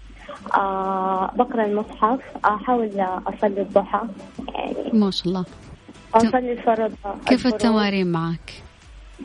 آه 0.54 1.31
بقرأ 1.37 1.64
المصحف 1.64 2.21
أحاول 2.45 2.90
أصلي 3.26 3.61
الضحى. 3.61 4.00
يعني 4.54 4.99
ما 4.99 5.11
شاء 5.11 5.28
الله. 5.28 5.45
أصلي 6.14 6.52
الفرض 6.52 6.94
كيف. 7.26 7.47
التمارين 7.47 8.12
معك؟ 8.12 8.52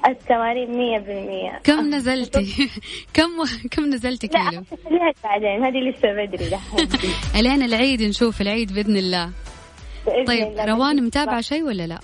التمارين 0.08 0.78
مية 0.78 1.00
بالمية. 1.00 1.60
كم 1.64 1.90
نزلتي؟ 1.96 2.70
كم 3.16 3.30
كم 3.72 3.86
نزلتي 3.86 4.28
لا 4.28 4.50
كيلو؟ 4.50 4.64
خليها 4.86 5.12
بعدين 5.24 5.64
هذه 5.66 5.78
لسه 5.90 6.14
بدري. 6.14 6.60
الين 7.40 7.64
العيد 7.64 8.02
نشوف 8.02 8.42
العيد 8.42 8.74
بإذن 8.74 8.98
الله. 8.98 9.32
بإذن 10.06 10.26
طيب 10.26 10.48
الله. 10.48 10.66
روان 10.66 11.04
متابعة 11.06 11.42
شيء 11.42 11.64
ولا 11.64 11.88
لا؟ 11.88 12.00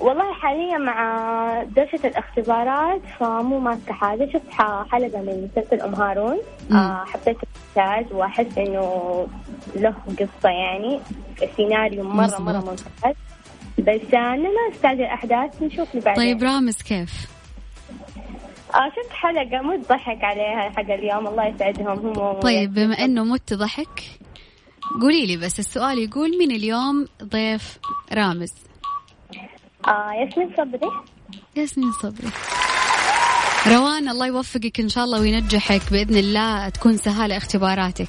والله 0.00 0.32
حاليا 0.32 0.78
مع 0.78 1.62
درجة 1.62 2.06
الاختبارات 2.06 3.00
فمو 3.20 3.58
ماسكة 3.58 3.92
حاجة. 3.92 4.28
شفت 4.32 4.50
حلقة 4.92 5.22
من 5.22 5.48
مسلسل 5.56 5.80
أم 5.80 5.94
هارون. 5.94 6.38
آه 6.72 7.04
حبيت 7.04 7.36
المونتاج 7.76 8.12
وأحس 8.12 8.58
إنه 8.58 9.26
له 9.76 9.94
قصة 10.18 10.48
يعني 10.48 11.00
السيناريو 11.42 12.04
مرة. 12.04 12.38
مرة 12.40 12.58
ممتاز. 12.58 13.14
بس 13.80 14.14
أنا 14.14 14.36
ما 14.36 14.74
استعجل 14.74 15.02
أحداث 15.02 15.62
نشوف 15.62 15.90
اللي 15.90 16.04
بعدين. 16.04 16.24
طيب 16.24 16.42
رامز 16.42 16.76
كيف؟ 16.82 17.30
آه 18.74 18.88
شفت 18.88 19.12
حلقة 19.12 19.62
مو 19.62 19.82
ضحك 19.88 20.24
عليها 20.24 20.70
حق 20.70 20.90
اليوم 20.90 21.26
الله 21.26 21.46
يسعدهم 21.46 21.88
هم 21.88 22.40
طيب 22.40 22.74
بما 22.74 23.04
إنه 23.04 23.24
مت 23.24 23.54
ضحك 23.54 24.02
قولي 25.00 25.26
لي 25.26 25.36
بس 25.36 25.58
السؤال 25.58 25.98
يقول 25.98 26.38
مين 26.38 26.50
اليوم 26.50 27.06
ضيف 27.24 27.78
رامز؟ 28.12 28.52
آه 29.88 30.12
ياسمين 30.12 30.50
صبري. 30.56 30.90
ياسمين 31.56 31.92
صبري. 31.92 32.30
روان 33.66 34.08
الله 34.08 34.26
يوفقك 34.26 34.80
إن 34.80 34.88
شاء 34.88 35.04
الله 35.04 35.20
وينجحك 35.20 35.92
بإذن 35.92 36.16
الله 36.16 36.68
تكون 36.68 36.96
سهالة 36.96 37.36
اختباراتك. 37.36 38.08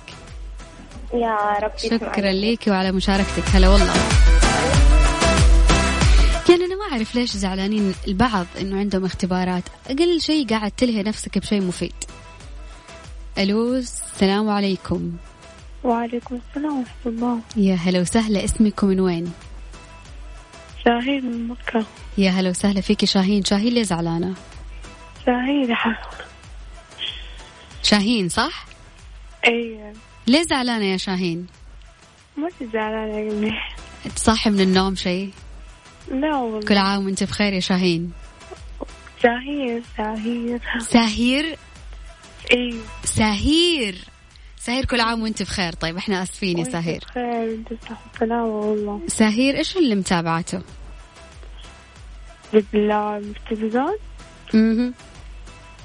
يا 1.13 1.37
رب 1.63 1.71
شكرا 1.77 2.31
ليك 2.31 2.67
وعلى 2.67 2.91
مشاركتك. 2.91 3.43
هلا 3.53 3.69
والله. 3.69 3.93
أعرف 6.91 7.15
ليش 7.15 7.31
زعلانين 7.31 7.93
البعض 8.07 8.45
إنه 8.61 8.79
عندهم 8.79 9.05
اختبارات. 9.05 9.63
أقل 9.87 10.21
شيء 10.21 10.47
قاعد 10.47 10.71
تلهي 10.71 11.03
نفسك 11.03 11.37
بشيء 11.37 11.61
مفيد. 11.61 11.93
ألو 13.37 13.75
السلام 13.75 14.49
عليكم. 14.49 15.11
وعليكم 15.83 16.39
السلام 16.49 16.79
ورحمة 16.79 17.05
الله. 17.05 17.39
يا 17.55 17.75
هلا 17.75 17.99
وسهلا 17.99 18.45
اسمك 18.45 18.83
من 18.83 18.99
وين؟ 18.99 19.33
شاهين 20.85 21.25
من 21.25 21.47
مكة. 21.47 21.85
يا 22.17 22.29
هلا 22.29 22.49
وسهلا 22.49 22.81
فيكي 22.81 23.05
شاهين. 23.05 23.43
شاهين 23.43 23.73
ليه 23.73 23.83
زعلانة؟ 23.83 24.33
شاهين 25.25 25.77
شاهين 27.83 28.29
صح؟ 28.29 28.65
اي 29.47 29.93
ليه 30.27 30.43
زعلانة 30.43 30.85
يا 30.85 30.97
شاهين؟ 30.97 31.47
ما 32.37 32.49
زعلانة 32.73 33.17
يا 33.17 33.61
تصحي 34.15 34.49
من 34.49 34.59
النوم 34.59 34.95
شيء. 34.95 35.31
لا 36.11 36.35
والله. 36.35 36.67
كل 36.67 36.77
عام 36.77 37.05
وانت 37.05 37.23
بخير 37.23 37.53
يا 37.53 37.59
شاهين. 37.59 38.11
شاهين 39.23 39.83
شاهين 39.97 40.59
ساهير 40.79 41.57
إي. 42.53 42.75
ساهير 43.03 43.95
ساهير 44.57 44.85
كل 44.85 45.01
عام 45.01 45.21
وانت 45.23 45.43
بخير. 45.43 45.73
طيب 45.73 45.97
إحنا 45.97 46.23
آسفين 46.23 46.57
يا 46.57 46.63
ساهير 46.63 47.03
خير 47.13 47.53
انت 47.53 47.67
صح 47.89 48.01
سلامة 48.19 48.45
والله. 48.45 49.01
ساهير 49.07 49.57
إيش 49.57 49.77
اللي 49.77 49.95
متابعته؟ 49.95 50.61
بالتلفزيون 52.53 53.97
مهم. 54.53 54.93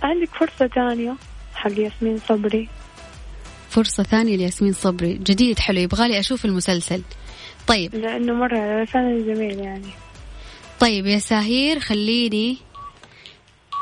عندك 0.03 0.29
فرصة 0.41 0.67
ثانية 0.67 1.15
حق 1.55 1.79
ياسمين 1.79 2.19
صبري. 2.29 2.69
فرصة 3.71 4.03
ثانية 4.03 4.37
لياسمين 4.37 4.73
صبري. 4.73 5.15
جديد 5.15 5.59
حلو. 5.59 5.79
يبغالي 5.79 6.19
أشوف 6.21 6.45
المسلسل. 6.45 7.03
طيب. 7.67 7.95
لأنه 7.95 8.33
مرة 8.33 8.85
فعلا 8.85 9.19
جميل 9.35 9.59
يعني. 9.59 9.91
طيب 10.81 11.07
يا 11.07 11.19
ساهير 11.19 11.81
خليني 11.81 12.59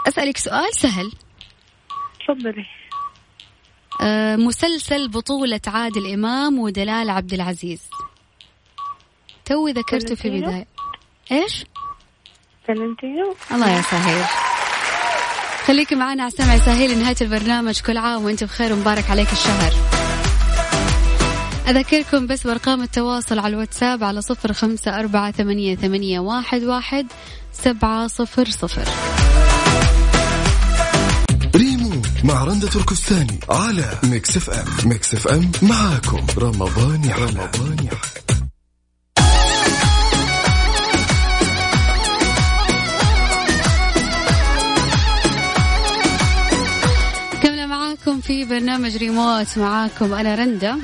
أسألك 0.08 0.36
سؤال 0.36 0.74
سهل. 0.74 1.12
تفضلي. 2.28 2.66
آه 4.00 4.36
مسلسل 4.36 5.08
بطولة 5.08 5.60
عادل 5.66 6.12
إمام 6.12 6.58
ودلال 6.58 7.10
عبد 7.10 7.32
العزيز. 7.32 7.82
توي 9.44 9.72
ذكرته 9.72 10.14
في؟ 10.14 10.30
بداية. 10.30 10.66
إيش؟ 11.32 11.64
فالنتينو 12.68 13.36
الله 13.52 13.76
يا 13.76 13.82
سهير. 13.82 14.24
خليكي 15.66 15.94
معنا 15.94 16.22
على 16.22 16.32
السمع 16.32 16.58
سهيل 16.58 16.90
لنهاية 16.90 17.16
البرنامج. 17.20 17.80
كل 17.80 17.96
عام 17.96 18.24
وأنت 18.24 18.44
بخير 18.44 18.72
ومبارك 18.72 19.10
عليك 19.10 19.32
الشهر. 19.32 19.93
أذكركم 21.68 22.26
بس 22.26 22.46
بأرقام 22.46 22.82
التواصل 22.82 23.38
على 23.38 23.54
الواتساب 23.54 24.04
على 24.04 24.22
صفر 24.22 24.52
خمسة 24.52 25.00
أربعة 25.00 25.30
ثمانية, 25.30 25.76
ثمانية 25.76 26.20
واحد, 26.20 26.62
واحد 26.62 27.06
سبعة 27.52 28.06
صفر 28.06 28.50
صفر. 28.50 28.88
ريموت 31.56 32.02
مع 32.24 32.44
رندة 32.44 32.68
تركستاني 32.68 33.40
على 33.50 33.98
ميكس 34.04 34.36
اف 34.36 34.50
ام. 34.50 34.88
ميكس 34.88 35.14
اف 35.14 35.28
ام 35.28 35.52
معاكم. 35.62 36.26
رمضان 36.38 37.04
يحلى 37.04 37.24
رمضان 37.24 37.76
يحلى 37.84 38.24
في 48.22 48.44
برنامج 48.44 48.96
ريموت. 48.96 49.58
معاكم 49.58 50.14
أنا 50.14 50.34
رندة 50.34 50.76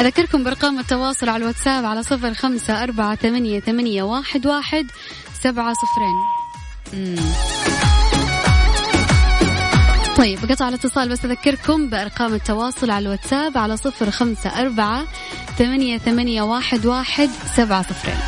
أذكركم 0.00 0.44
بأرقام 0.44 0.78
التواصل 0.78 1.28
على 1.28 1.42
الواتساب 1.42 1.84
على 1.84 2.02
صفر 2.02 2.34
خمسة 2.34 2.82
أربعة 2.82 3.14
ثمانية, 3.14 3.60
ثمانية 3.60 4.02
واحد, 4.02 4.46
واحد 4.46 4.86
سبعة 5.42 5.74
صفرين. 5.74 6.16
طيب 10.16 10.38
قطع 10.50 10.68
الاتصال 10.68 11.08
بس 11.08 11.24
أذكركم 11.24 11.90
بأرقام 11.90 12.34
التواصل 12.34 12.90
على 12.90 13.02
الواتساب 13.02 13.58
على 13.58 13.76
صفر 13.76 14.10
خمسة 14.10 14.60
أربعة 14.60 15.06
ثمانية, 15.58 15.98
ثمانية 15.98 16.42
واحد, 16.42 16.86
واحد 16.86 17.30
سبعة 17.56 17.82
صفرين 17.82 18.18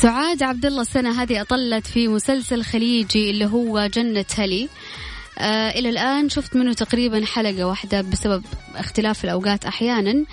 سعاد 0.00 0.42
عبد 0.42 0.66
الله 0.66 0.82
السنة 0.82 1.22
هذه 1.22 1.40
أطلت 1.40 1.86
في 1.86 2.08
مسلسل 2.08 2.64
خليجي 2.64 3.30
اللي 3.30 3.46
هو 3.46 3.86
جنة 3.86 4.24
هلي 4.38 4.68
آه 5.38 5.70
إلى 5.70 5.88
الآن 5.88 6.28
شفت 6.28 6.56
منه 6.56 6.72
تقريبا 6.72 7.24
حلقة 7.24 7.64
واحدة 7.64 8.00
بسبب 8.00 8.44
اختلاف 8.76 9.24
الأوقات 9.24 9.64
أحيانا 9.64 10.24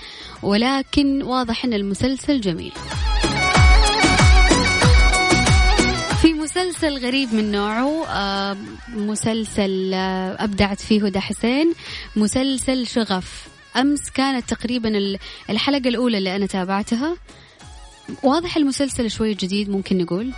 ولكن 0.44 1.22
واضح 1.24 1.66
أن 1.66 1.74
المسلسل 1.74 2.42
جميل. 2.42 2.72
في 6.22 6.34
مسلسل 6.34 6.98
غريب 7.06 7.34
من 7.34 7.52
نوعه 7.52 8.06
آه 8.08 8.58
مسلسل 8.96 9.92
آه 9.94 10.44
أبدعت 10.44 10.82
فيه 10.82 11.06
هدى 11.06 11.20
حسين 11.20 11.74
مسلسل 12.16 12.88
شغف. 12.88 13.48
أمس 13.78 14.10
كانت 14.10 14.50
تقريبا 14.50 15.18
الحلقة 15.50 15.88
الأولى 15.90 16.18
اللي 16.18 16.36
أنا 16.36 16.46
تابعتها. 16.46 17.18
واضح 18.24 18.58
المسلسل 18.58 19.12
شوي 19.12 19.34
جديد 19.34 19.70
ممكن 19.70 19.98
نقول. 19.98 20.32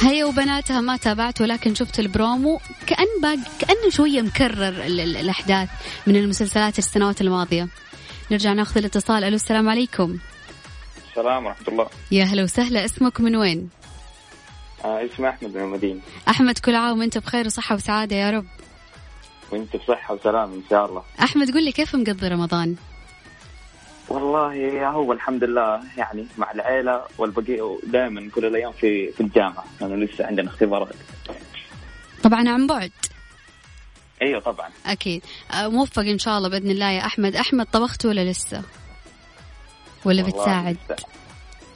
هي 0.00 0.24
وبناتها 0.24 0.80
ما 0.80 0.96
تابعت 0.96 1.40
ولكن 1.40 1.74
شفت 1.74 2.00
البرومو. 2.00 2.60
كأن 2.86 3.06
باق 3.22 3.38
كأنه 3.58 3.90
شوية 3.90 4.22
مكرر 4.22 4.68
الأحداث 4.84 5.68
من 6.06 6.16
المسلسلات 6.16 6.78
السنوات 6.78 7.20
الماضية. 7.20 7.68
نرجع 8.30 8.52
ناخذ 8.52 8.78
الاتصال. 8.78 9.24
ألو 9.24 9.34
السلام 9.34 9.68
عليكم. 9.68 10.18
السلام 11.10 11.46
ورحمة 11.46 11.68
الله. 11.68 11.86
يا 12.10 12.24
هلا 12.24 12.42
وسهلا. 12.42 12.84
اسمك 12.84 13.20
من 13.20 13.36
وين؟ 13.36 13.68
آه 14.84 15.06
اسمي 15.06 15.28
أحمد 15.28 15.56
من 15.56 15.62
المدينة 15.62 16.00
أحمد 16.28 16.58
كل 16.58 16.74
عام 16.74 16.98
وأنت 16.98 17.18
بخير 17.18 17.46
وصحة 17.46 17.74
وسعادة 17.74 18.16
يا 18.16 18.30
رب. 18.30 18.46
وأنت 19.52 19.76
بصحة 19.76 20.14
وسلام 20.14 20.52
إن 20.52 20.62
شاء 20.70 20.86
الله. 20.86 21.02
أحمد 21.22 21.50
قل 21.50 21.64
لي 21.64 21.72
كيف 21.72 21.96
مقضي 21.96 22.28
رمضان؟ 22.28 22.76
والله 24.08 24.88
هو 24.88 25.12
الحمد 25.12 25.44
لله 25.44 25.80
يعني 25.96 26.26
مع 26.38 26.52
العيلة 26.52 27.02
والبقية 27.18 27.78
دائما 27.86 28.30
كل 28.34 28.44
الأيام 28.44 28.72
في 28.72 29.12
في 29.12 29.20
الجامعة. 29.20 29.64
لأنه 29.80 29.96
لسه 29.96 30.26
عندنا 30.26 30.48
اختبارات 30.48 30.94
طبعا 32.22 32.48
عن 32.48 32.66
بعد؟ 32.66 32.90
أيوه 34.22 34.40
طبعا. 34.40 34.68
أكيد. 34.86 35.22
آه، 35.52 35.68
موفق 35.68 36.02
إن 36.02 36.18
شاء 36.18 36.38
الله 36.38 36.48
بإذن 36.48 36.70
الله 36.70 36.90
يا 36.90 37.06
أحمد. 37.06 37.36
أحمد 37.36 37.66
طبخت 37.66 38.06
ولا 38.06 38.30
لسه؟ 38.30 38.62
ولا 40.04 40.22
بتساعد؟ 40.22 40.76
لسه. 40.90 41.06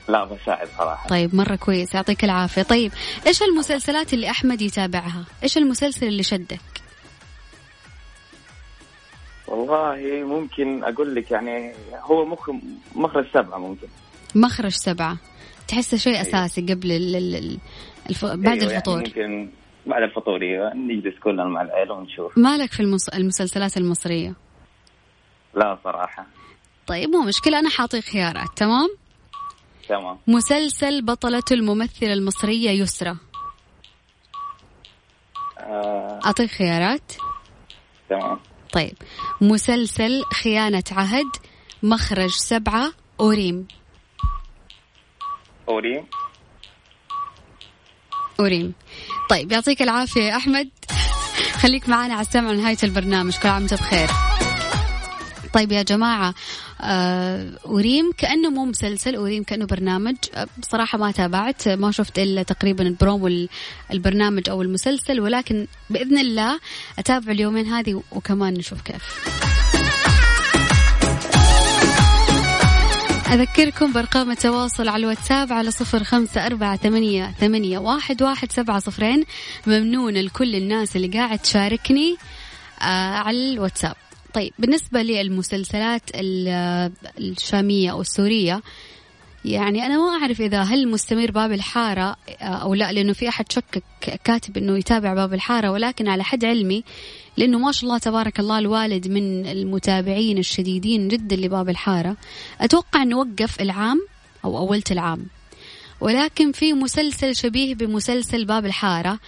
لا 0.08 0.24
بساعد 0.24 0.68
صراحة. 0.78 1.08
طيب 1.08 1.34
مرة 1.34 1.56
كويس. 1.56 1.94
يعطيك 1.94 2.24
العافية. 2.24 2.62
طيب 2.62 2.92
إيش 3.26 3.42
المسلسلات 3.42 4.14
اللي 4.14 4.30
أحمد 4.30 4.62
يتابعها؟ 4.62 5.24
إيش 5.42 5.58
المسلسل 5.58 6.06
اللي 6.06 6.22
شدك؟ 6.22 6.60
والله 9.58 10.24
ممكن 10.24 10.84
أقول 10.84 11.14
لك 11.14 11.30
يعني 11.30 11.72
هو 11.94 12.24
مخ 12.24 12.50
مخرج 12.94 13.26
سبعة 13.34 13.58
ممكن. 13.58 13.86
مخرج 14.34 14.70
سبعة. 14.72 15.18
تحسه 15.68 15.96
شيء 15.96 16.12
أيوه. 16.12 16.22
أساسي 16.22 16.60
قبل 16.60 16.92
ال 16.92 17.16
ال 17.16 17.58
الف... 18.10 18.24
بعد 18.24 18.46
أيوة 18.62 18.72
الفطور. 18.72 18.96
يعني 18.96 19.08
ممكن 19.08 19.50
بعد 19.86 20.02
الفطور 20.02 20.42
أيوه 20.42 20.74
نجلس 20.74 21.18
كلنا 21.18 21.44
مع 21.44 21.62
العيلة 21.62 21.94
ونشوف. 21.94 22.38
مالك 22.38 22.72
في 22.72 22.80
المس... 22.80 23.08
المسلسلات 23.08 23.76
المصرية؟ 23.76 24.34
لا 25.54 25.78
صراحة. 25.84 26.26
طيب 26.86 27.10
مو 27.10 27.22
مشكلة 27.22 27.58
أنا 27.58 27.70
حاطيك 27.70 28.04
خيارات 28.04 28.48
تمام؟ 28.56 28.88
تمام. 29.88 30.18
مسلسل 30.26 31.02
بطلة 31.04 31.42
الممثلة 31.52 32.12
المصرية 32.12 32.70
يسرى. 32.70 33.16
آه... 35.58 36.20
أعطيك 36.26 36.50
خيارات؟ 36.50 37.12
تمام. 38.10 38.38
طيب. 38.72 38.96
مسلسل 39.40 40.24
خيانة 40.42 40.84
عهد 40.90 41.26
مخرج 41.82 42.30
سبعة 42.30 42.92
أوريم. 43.20 43.68
أوريم. 45.68 46.06
أوريم. 48.40 48.74
طيب 49.30 49.52
يعطيك 49.52 49.82
العافية 49.82 50.22
يا 50.22 50.36
أحمد. 50.36 50.68
خليك 51.52 51.88
معنا 51.88 52.14
على 52.14 52.22
السمع 52.22 52.52
نهاية 52.52 52.76
البرنامج. 52.82 53.36
كل 53.36 53.48
عام 53.48 53.62
وأنت 53.62 53.74
بخير. 53.74 54.08
طيب 55.54 55.72
يا 55.72 55.82
جماعة 55.82 56.34
أوريم 56.80 58.12
كأنه 58.18 58.50
مو 58.50 58.64
مسلسل 58.64 59.14
أوريم 59.14 59.42
كأنه 59.44 59.66
برنامج. 59.66 60.16
آه 60.34 60.46
بصراحة 60.58 60.98
ما 60.98 61.10
تابعت 61.10 61.68
ما 61.68 61.90
شفت 61.90 62.18
إلا 62.18 62.42
تقريبا 62.42 62.86
البرومو 62.86 63.46
البرنامج 63.92 64.50
أو 64.50 64.62
المسلسل 64.62 65.20
ولكن 65.20 65.66
بإذن 65.90 66.18
الله 66.18 66.60
أتابع 66.98 67.32
اليومين 67.32 67.66
هذه 67.66 68.02
وكمان 68.12 68.54
نشوف 68.54 68.82
كيف. 68.82 69.02
أذكركم 73.32 73.92
بأرقام 73.92 74.30
التواصل 74.30 74.88
على 74.88 75.00
الواتساب 75.00 75.52
على 75.52 75.70
صفر 75.70 76.04
خمسة 76.04 76.46
أربعة 76.46 76.76
ثمانية, 76.76 77.34
ثمانية 77.40 77.78
واحد, 77.78 78.22
واحد 78.22 78.52
سبعة 78.52 78.78
صفرين. 78.78 79.24
ممنون 79.66 80.14
لكل 80.14 80.54
الناس 80.54 80.96
اللي 80.96 81.08
قاعد 81.08 81.38
تشاركني 81.38 82.16
آه 82.80 82.84
على 83.14 83.52
الواتساب. 83.52 83.96
طيب 84.38 84.52
بالنسبة 84.58 85.02
للمسلسلات 85.02 86.02
الشامية 87.18 87.90
أو 87.90 88.00
السورية 88.00 88.62
يعني 89.44 89.86
أنا 89.86 89.96
ما 89.98 90.22
أعرف 90.22 90.40
إذا 90.40 90.62
هل 90.62 90.88
مستمر 90.88 91.30
باب 91.30 91.52
الحارة 91.52 92.16
آه، 92.28 92.44
أو 92.44 92.74
لا 92.74 92.92
لأنه 92.92 93.12
في 93.12 93.28
أحد 93.28 93.52
شكك 93.52 93.82
كاتب 94.24 94.56
أنه 94.56 94.78
يتابع 94.78 95.14
باب 95.14 95.34
الحارة 95.34 95.70
ولكن 95.70 96.08
على 96.08 96.24
حد 96.24 96.44
علمي 96.44 96.84
لأنه 97.36 97.58
ما 97.58 97.72
شاء 97.72 97.84
الله 97.84 97.98
تبارك 97.98 98.40
الله 98.40 98.58
الوالد 98.58 99.08
من 99.08 99.46
المتابعين 99.46 100.38
الشديدين 100.38 101.08
جدا 101.08 101.36
لباب 101.36 101.68
الحارة. 101.68 102.16
أتوقع 102.60 103.02
أنه 103.02 103.18
وقف 103.18 103.60
العام 103.60 104.00
أو 104.44 104.58
أولت 104.58 104.92
العام. 104.92 105.26
ولكن 106.00 106.52
في 106.52 106.72
مسلسل 106.72 107.36
شبيه 107.36 107.74
بمسلسل 107.74 108.44
باب 108.44 108.66
الحارة 108.66 109.18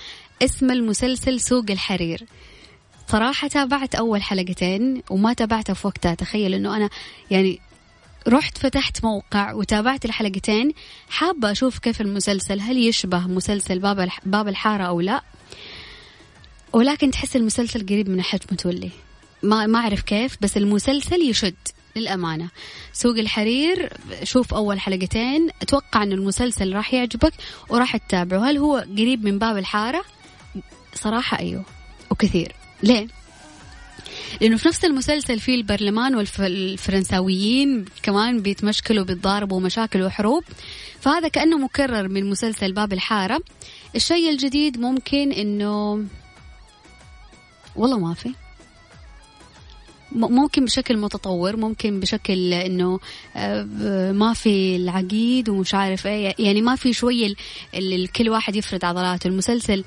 اسم 0.43 0.71
المسلسل 0.71 1.41
سوق 1.41 1.65
الحرير. 1.71 2.27
صراحة 3.11 3.49
تابعت 3.49 3.95
أول 3.95 4.23
حلقتين 4.23 5.03
وما 5.11 5.33
تابعتها 5.33 5.75
في 5.75 5.87
وقتها. 5.87 6.15
تخيل 6.15 6.55
أنه 6.55 6.77
أنا 6.77 6.91
يعني 7.31 7.61
رحت 8.29 8.59
فتحت 8.59 9.05
موقع 9.05 9.53
وتابعت 9.53 10.05
الحلقتين 10.05 10.73
حابة 11.09 11.51
أشوف 11.51 11.79
كيف 11.79 12.01
المسلسل 12.01 12.61
هل 12.61 12.79
يشبه 12.79 13.19
مسلسل 13.19 13.79
باب 13.79 14.09
باب 14.27 14.49
الحارة 14.49 14.83
أو 14.83 15.01
لا؟ 15.01 15.23
ولكن 16.73 17.11
تحس 17.11 17.37
المسلسل 17.37 17.87
قريب 17.87 18.09
من 18.09 18.23
حج 18.23 18.41
متولي. 18.53 18.91
ما 19.43 19.67
ما 19.67 19.79
أعرف 19.79 20.03
كيف 20.03 20.37
بس 20.41 20.57
المسلسل 20.57 21.23
يشد 21.23 21.69
للأمانة. 21.97 22.49
سوق 22.93 23.19
الحرير 23.19 23.93
شوف 24.23 24.55
أول 24.55 24.81
حلقتين 24.81 25.49
أتوقع 25.63 26.03
أن 26.03 26.13
المسلسل 26.13 26.73
راح 26.73 26.95
يعجبك 26.95 27.33
وراح 27.69 27.97
تتابعه. 27.97 28.51
هل 28.51 28.59
هو 28.59 28.77
قريب 28.77 29.25
من 29.25 29.39
باب 29.39 29.57
الحارة؟ 29.57 30.05
صراحة 30.95 31.39
أيوه 31.39 31.65
وكثير. 32.11 32.60
ليه؟ 32.83 33.07
لأنه 34.41 34.57
في 34.57 34.69
نفس 34.69 34.85
المسلسل 34.85 35.41
في 35.41 35.55
البرلمان 35.55 36.15
والفرنساويين 36.15 37.85
كمان 38.03 38.43
بيتمشكلوا 38.43 39.05
بيتضاربوا 39.05 39.61
مشاكل 39.61 40.03
وحروب 40.03 40.45
فهذا 41.01 41.29
كأنه 41.29 41.59
مكرر 41.59 42.09
من 42.09 42.31
مسلسل 42.31 42.73
باب 42.73 42.93
الحارة. 42.93 43.41
الشيء 43.97 44.31
الجديد 44.31 44.81
ممكن 44.81 45.33
إنه 45.33 46.05
والله 47.77 47.99
ما 47.99 48.15
في. 48.15 48.35
ممكن 50.13 50.65
بشكل 50.65 50.97
متطور 50.97 51.57
ممكن 51.57 52.01
بشكل 52.01 52.53
إنه 52.53 53.01
آه، 53.37 54.13
ما 54.13 54.35
في 54.35 54.77
العقيد 54.77 55.49
ومش 55.49 55.75
عارف 55.75 56.07
إيه 56.07 56.35
يعني 56.39 56.63
ما 56.63 56.77
في 56.77 56.93
شوية 56.93 57.35
كل 58.17 58.29
واحد 58.29 58.57
يفرد 58.57 58.85
عضلاته. 58.85 59.29
المسلسل 59.29 59.85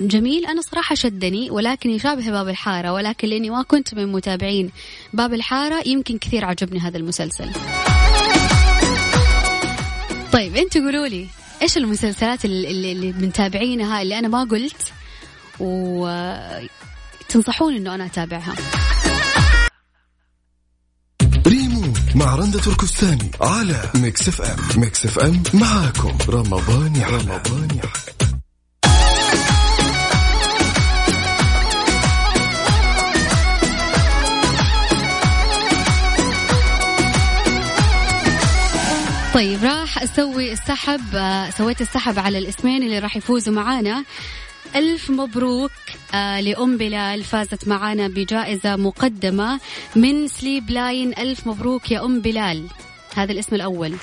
جميل. 0.00 0.46
أنا 0.46 0.62
صراحة 0.62 0.94
شدني 0.94 1.50
ولكن 1.50 1.90
يشابه 1.90 2.30
باب 2.30 2.48
الحارة 2.48 2.92
ولكن 2.92 3.28
لأني 3.28 3.50
ما 3.50 3.62
كنت 3.62 3.94
من 3.94 4.12
متابعين 4.12 4.70
باب 5.12 5.34
الحارة 5.34 5.88
يمكن 5.88 6.18
كثير 6.18 6.44
عجبني 6.44 6.80
هذا 6.80 6.96
المسلسل. 6.96 7.50
طيب 10.32 10.56
أنتوا 10.56 10.82
قولوا 10.82 11.06
لي 11.06 11.26
إيش 11.62 11.76
المسلسلات 11.76 12.44
اللي, 12.44 12.92
اللي 12.92 13.12
متابعينها 13.12 14.02
اللي 14.02 14.18
أنا 14.18 14.28
ما 14.28 14.44
قلت؟ 14.44 14.92
وتنصحوني 15.60 17.76
إنه 17.76 17.94
أنا 17.94 18.06
أتابعها. 18.06 18.54
ريموت 21.46 21.92
مع 22.14 22.34
رندة 22.34 22.60
تركستاني 22.60 23.30
على 23.40 23.90
ميكس 23.94 24.28
إف 24.28 24.42
إم. 24.42 24.80
ميكس 24.80 25.06
إف 25.06 25.18
إم 25.18 25.42
معاكم. 25.54 26.18
رمضان 26.28 27.02
رمضان 27.02 27.68
يحلى. 27.76 28.17
طيب 39.38 39.64
راح 39.64 40.02
أسوي 40.02 40.52
السحب 40.52 41.00
آه، 41.14 41.50
سويت 41.50 41.80
السحب 41.80 42.18
على 42.18 42.38
الاسمين 42.38 42.82
اللي 42.82 42.98
راح 42.98 43.16
يفوزوا 43.16 43.54
معانا. 43.54 44.04
ألف 44.76 45.10
مبروك 45.10 45.70
آه 46.14 46.40
لأم 46.40 46.76
بلال 46.76 47.24
فازت 47.24 47.68
معانا 47.68 48.08
بجائزة 48.08 48.76
مقدمة 48.76 49.60
من 49.96 50.28
سليب 50.28 50.70
لاين 50.70 51.18
ألف 51.18 51.46
مبروك 51.46 51.90
يا 51.90 52.04
أم 52.04 52.20
بلال. 52.20 52.64
هذا 53.16 53.32
الاسم 53.32 53.54
الأول. 53.54 53.94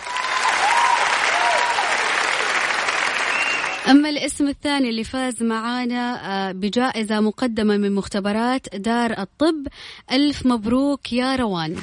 أما 3.89 4.09
الاسم 4.09 4.47
الثاني 4.47 4.89
اللي 4.89 5.03
فاز 5.03 5.43
معانا 5.43 6.31
آه، 6.31 6.51
بجائزة 6.51 7.19
مقدمة 7.19 7.77
من 7.77 7.95
مختبرات 7.95 8.75
دار 8.75 9.11
الطب. 9.11 9.67
ألف 10.11 10.45
مبروك 10.45 11.13
يا 11.13 11.35
روان. 11.35 11.75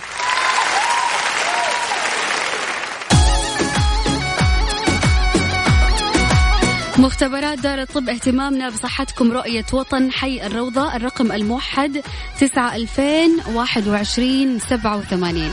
مختبرات 6.99 7.59
دار 7.59 7.83
الطب 7.83 8.09
اهتمامنا 8.09 8.69
بصحتكم 8.71 9.33
رؤية 9.33 9.65
وطن 9.73 10.13
حي 10.13 10.47
الروضة 10.47 10.97
الرقم 10.97 11.33
الموحد 11.33 12.03
تسعة 12.41 12.77
ألفين 12.77 13.41
واحد 13.55 13.89
وعشرين 13.89 14.59
سبعة 14.59 14.97
وثمانين. 14.97 15.51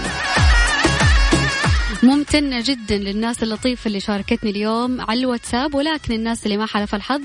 ممتنة 2.04 2.62
جدا 2.62 2.98
للناس 2.98 3.44
اللطيفة 3.44 3.88
اللي 3.88 4.00
شاركتني 4.00 4.50
اليوم 4.50 5.02
على 5.02 5.20
الواتساب 5.20 5.76
ولكن 5.76 6.14
الناس 6.14 6.46
اللي 6.46 6.58
ما 6.58 6.66
حلف 6.66 6.96
الحظ 6.96 7.22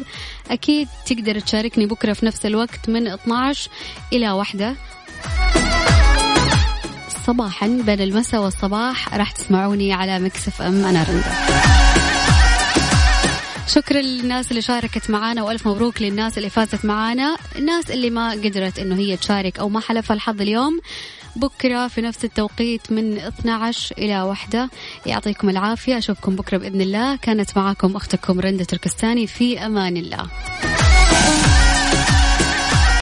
أكيد 0.50 0.88
تقدر 1.06 1.40
تشاركني 1.40 1.86
بكرة 1.86 2.12
في 2.12 2.26
نفس 2.26 2.46
الوقت 2.46 2.88
من 2.88 3.08
12 3.08 3.70
إلى 4.12 4.30
واحدة. 4.30 4.74
صباحا 7.26 7.66
بين 7.66 8.00
المساء 8.00 8.42
والصباح 8.42 9.14
راح 9.14 9.32
تسمعوني 9.32 9.92
على 9.92 10.18
مكسف 10.18 10.62
أم 10.62 10.84
أنا 10.84 11.02
رندا. 11.02 11.93
شكرا 13.66 14.00
للناس 14.00 14.50
اللي 14.50 14.62
شاركت 14.62 15.10
معانا 15.10 15.42
وألف 15.42 15.68
مبروك 15.68 16.02
للناس 16.02 16.38
اللي 16.38 16.50
فازت 16.50 16.84
معانا. 16.84 17.36
الناس 17.56 17.90
اللي 17.90 18.10
ما 18.10 18.30
قدرت 18.30 18.78
إنه 18.78 18.96
هي 18.96 19.16
تشارك 19.16 19.58
أو 19.58 19.68
ما 19.68 19.80
حلف 19.80 20.12
الحظ 20.12 20.40
اليوم 20.40 20.80
بكرة 21.36 21.88
في 21.88 22.00
نفس 22.00 22.24
التوقيت 22.24 22.92
من 22.92 23.18
12 23.18 23.94
إلى 23.98 24.22
واحدة 24.22 24.70
يعطيكم 25.06 25.48
العافية 25.48 25.98
أشوفكم 25.98 26.36
بكرة 26.36 26.56
بإذن 26.58 26.80
الله. 26.80 27.16
كانت 27.16 27.58
معاكم 27.58 27.96
أختكم 27.96 28.40
رندة 28.40 28.64
تركستاني 28.64 29.26
في 29.26 29.66
أمان 29.66 29.96
الله. 29.96 30.30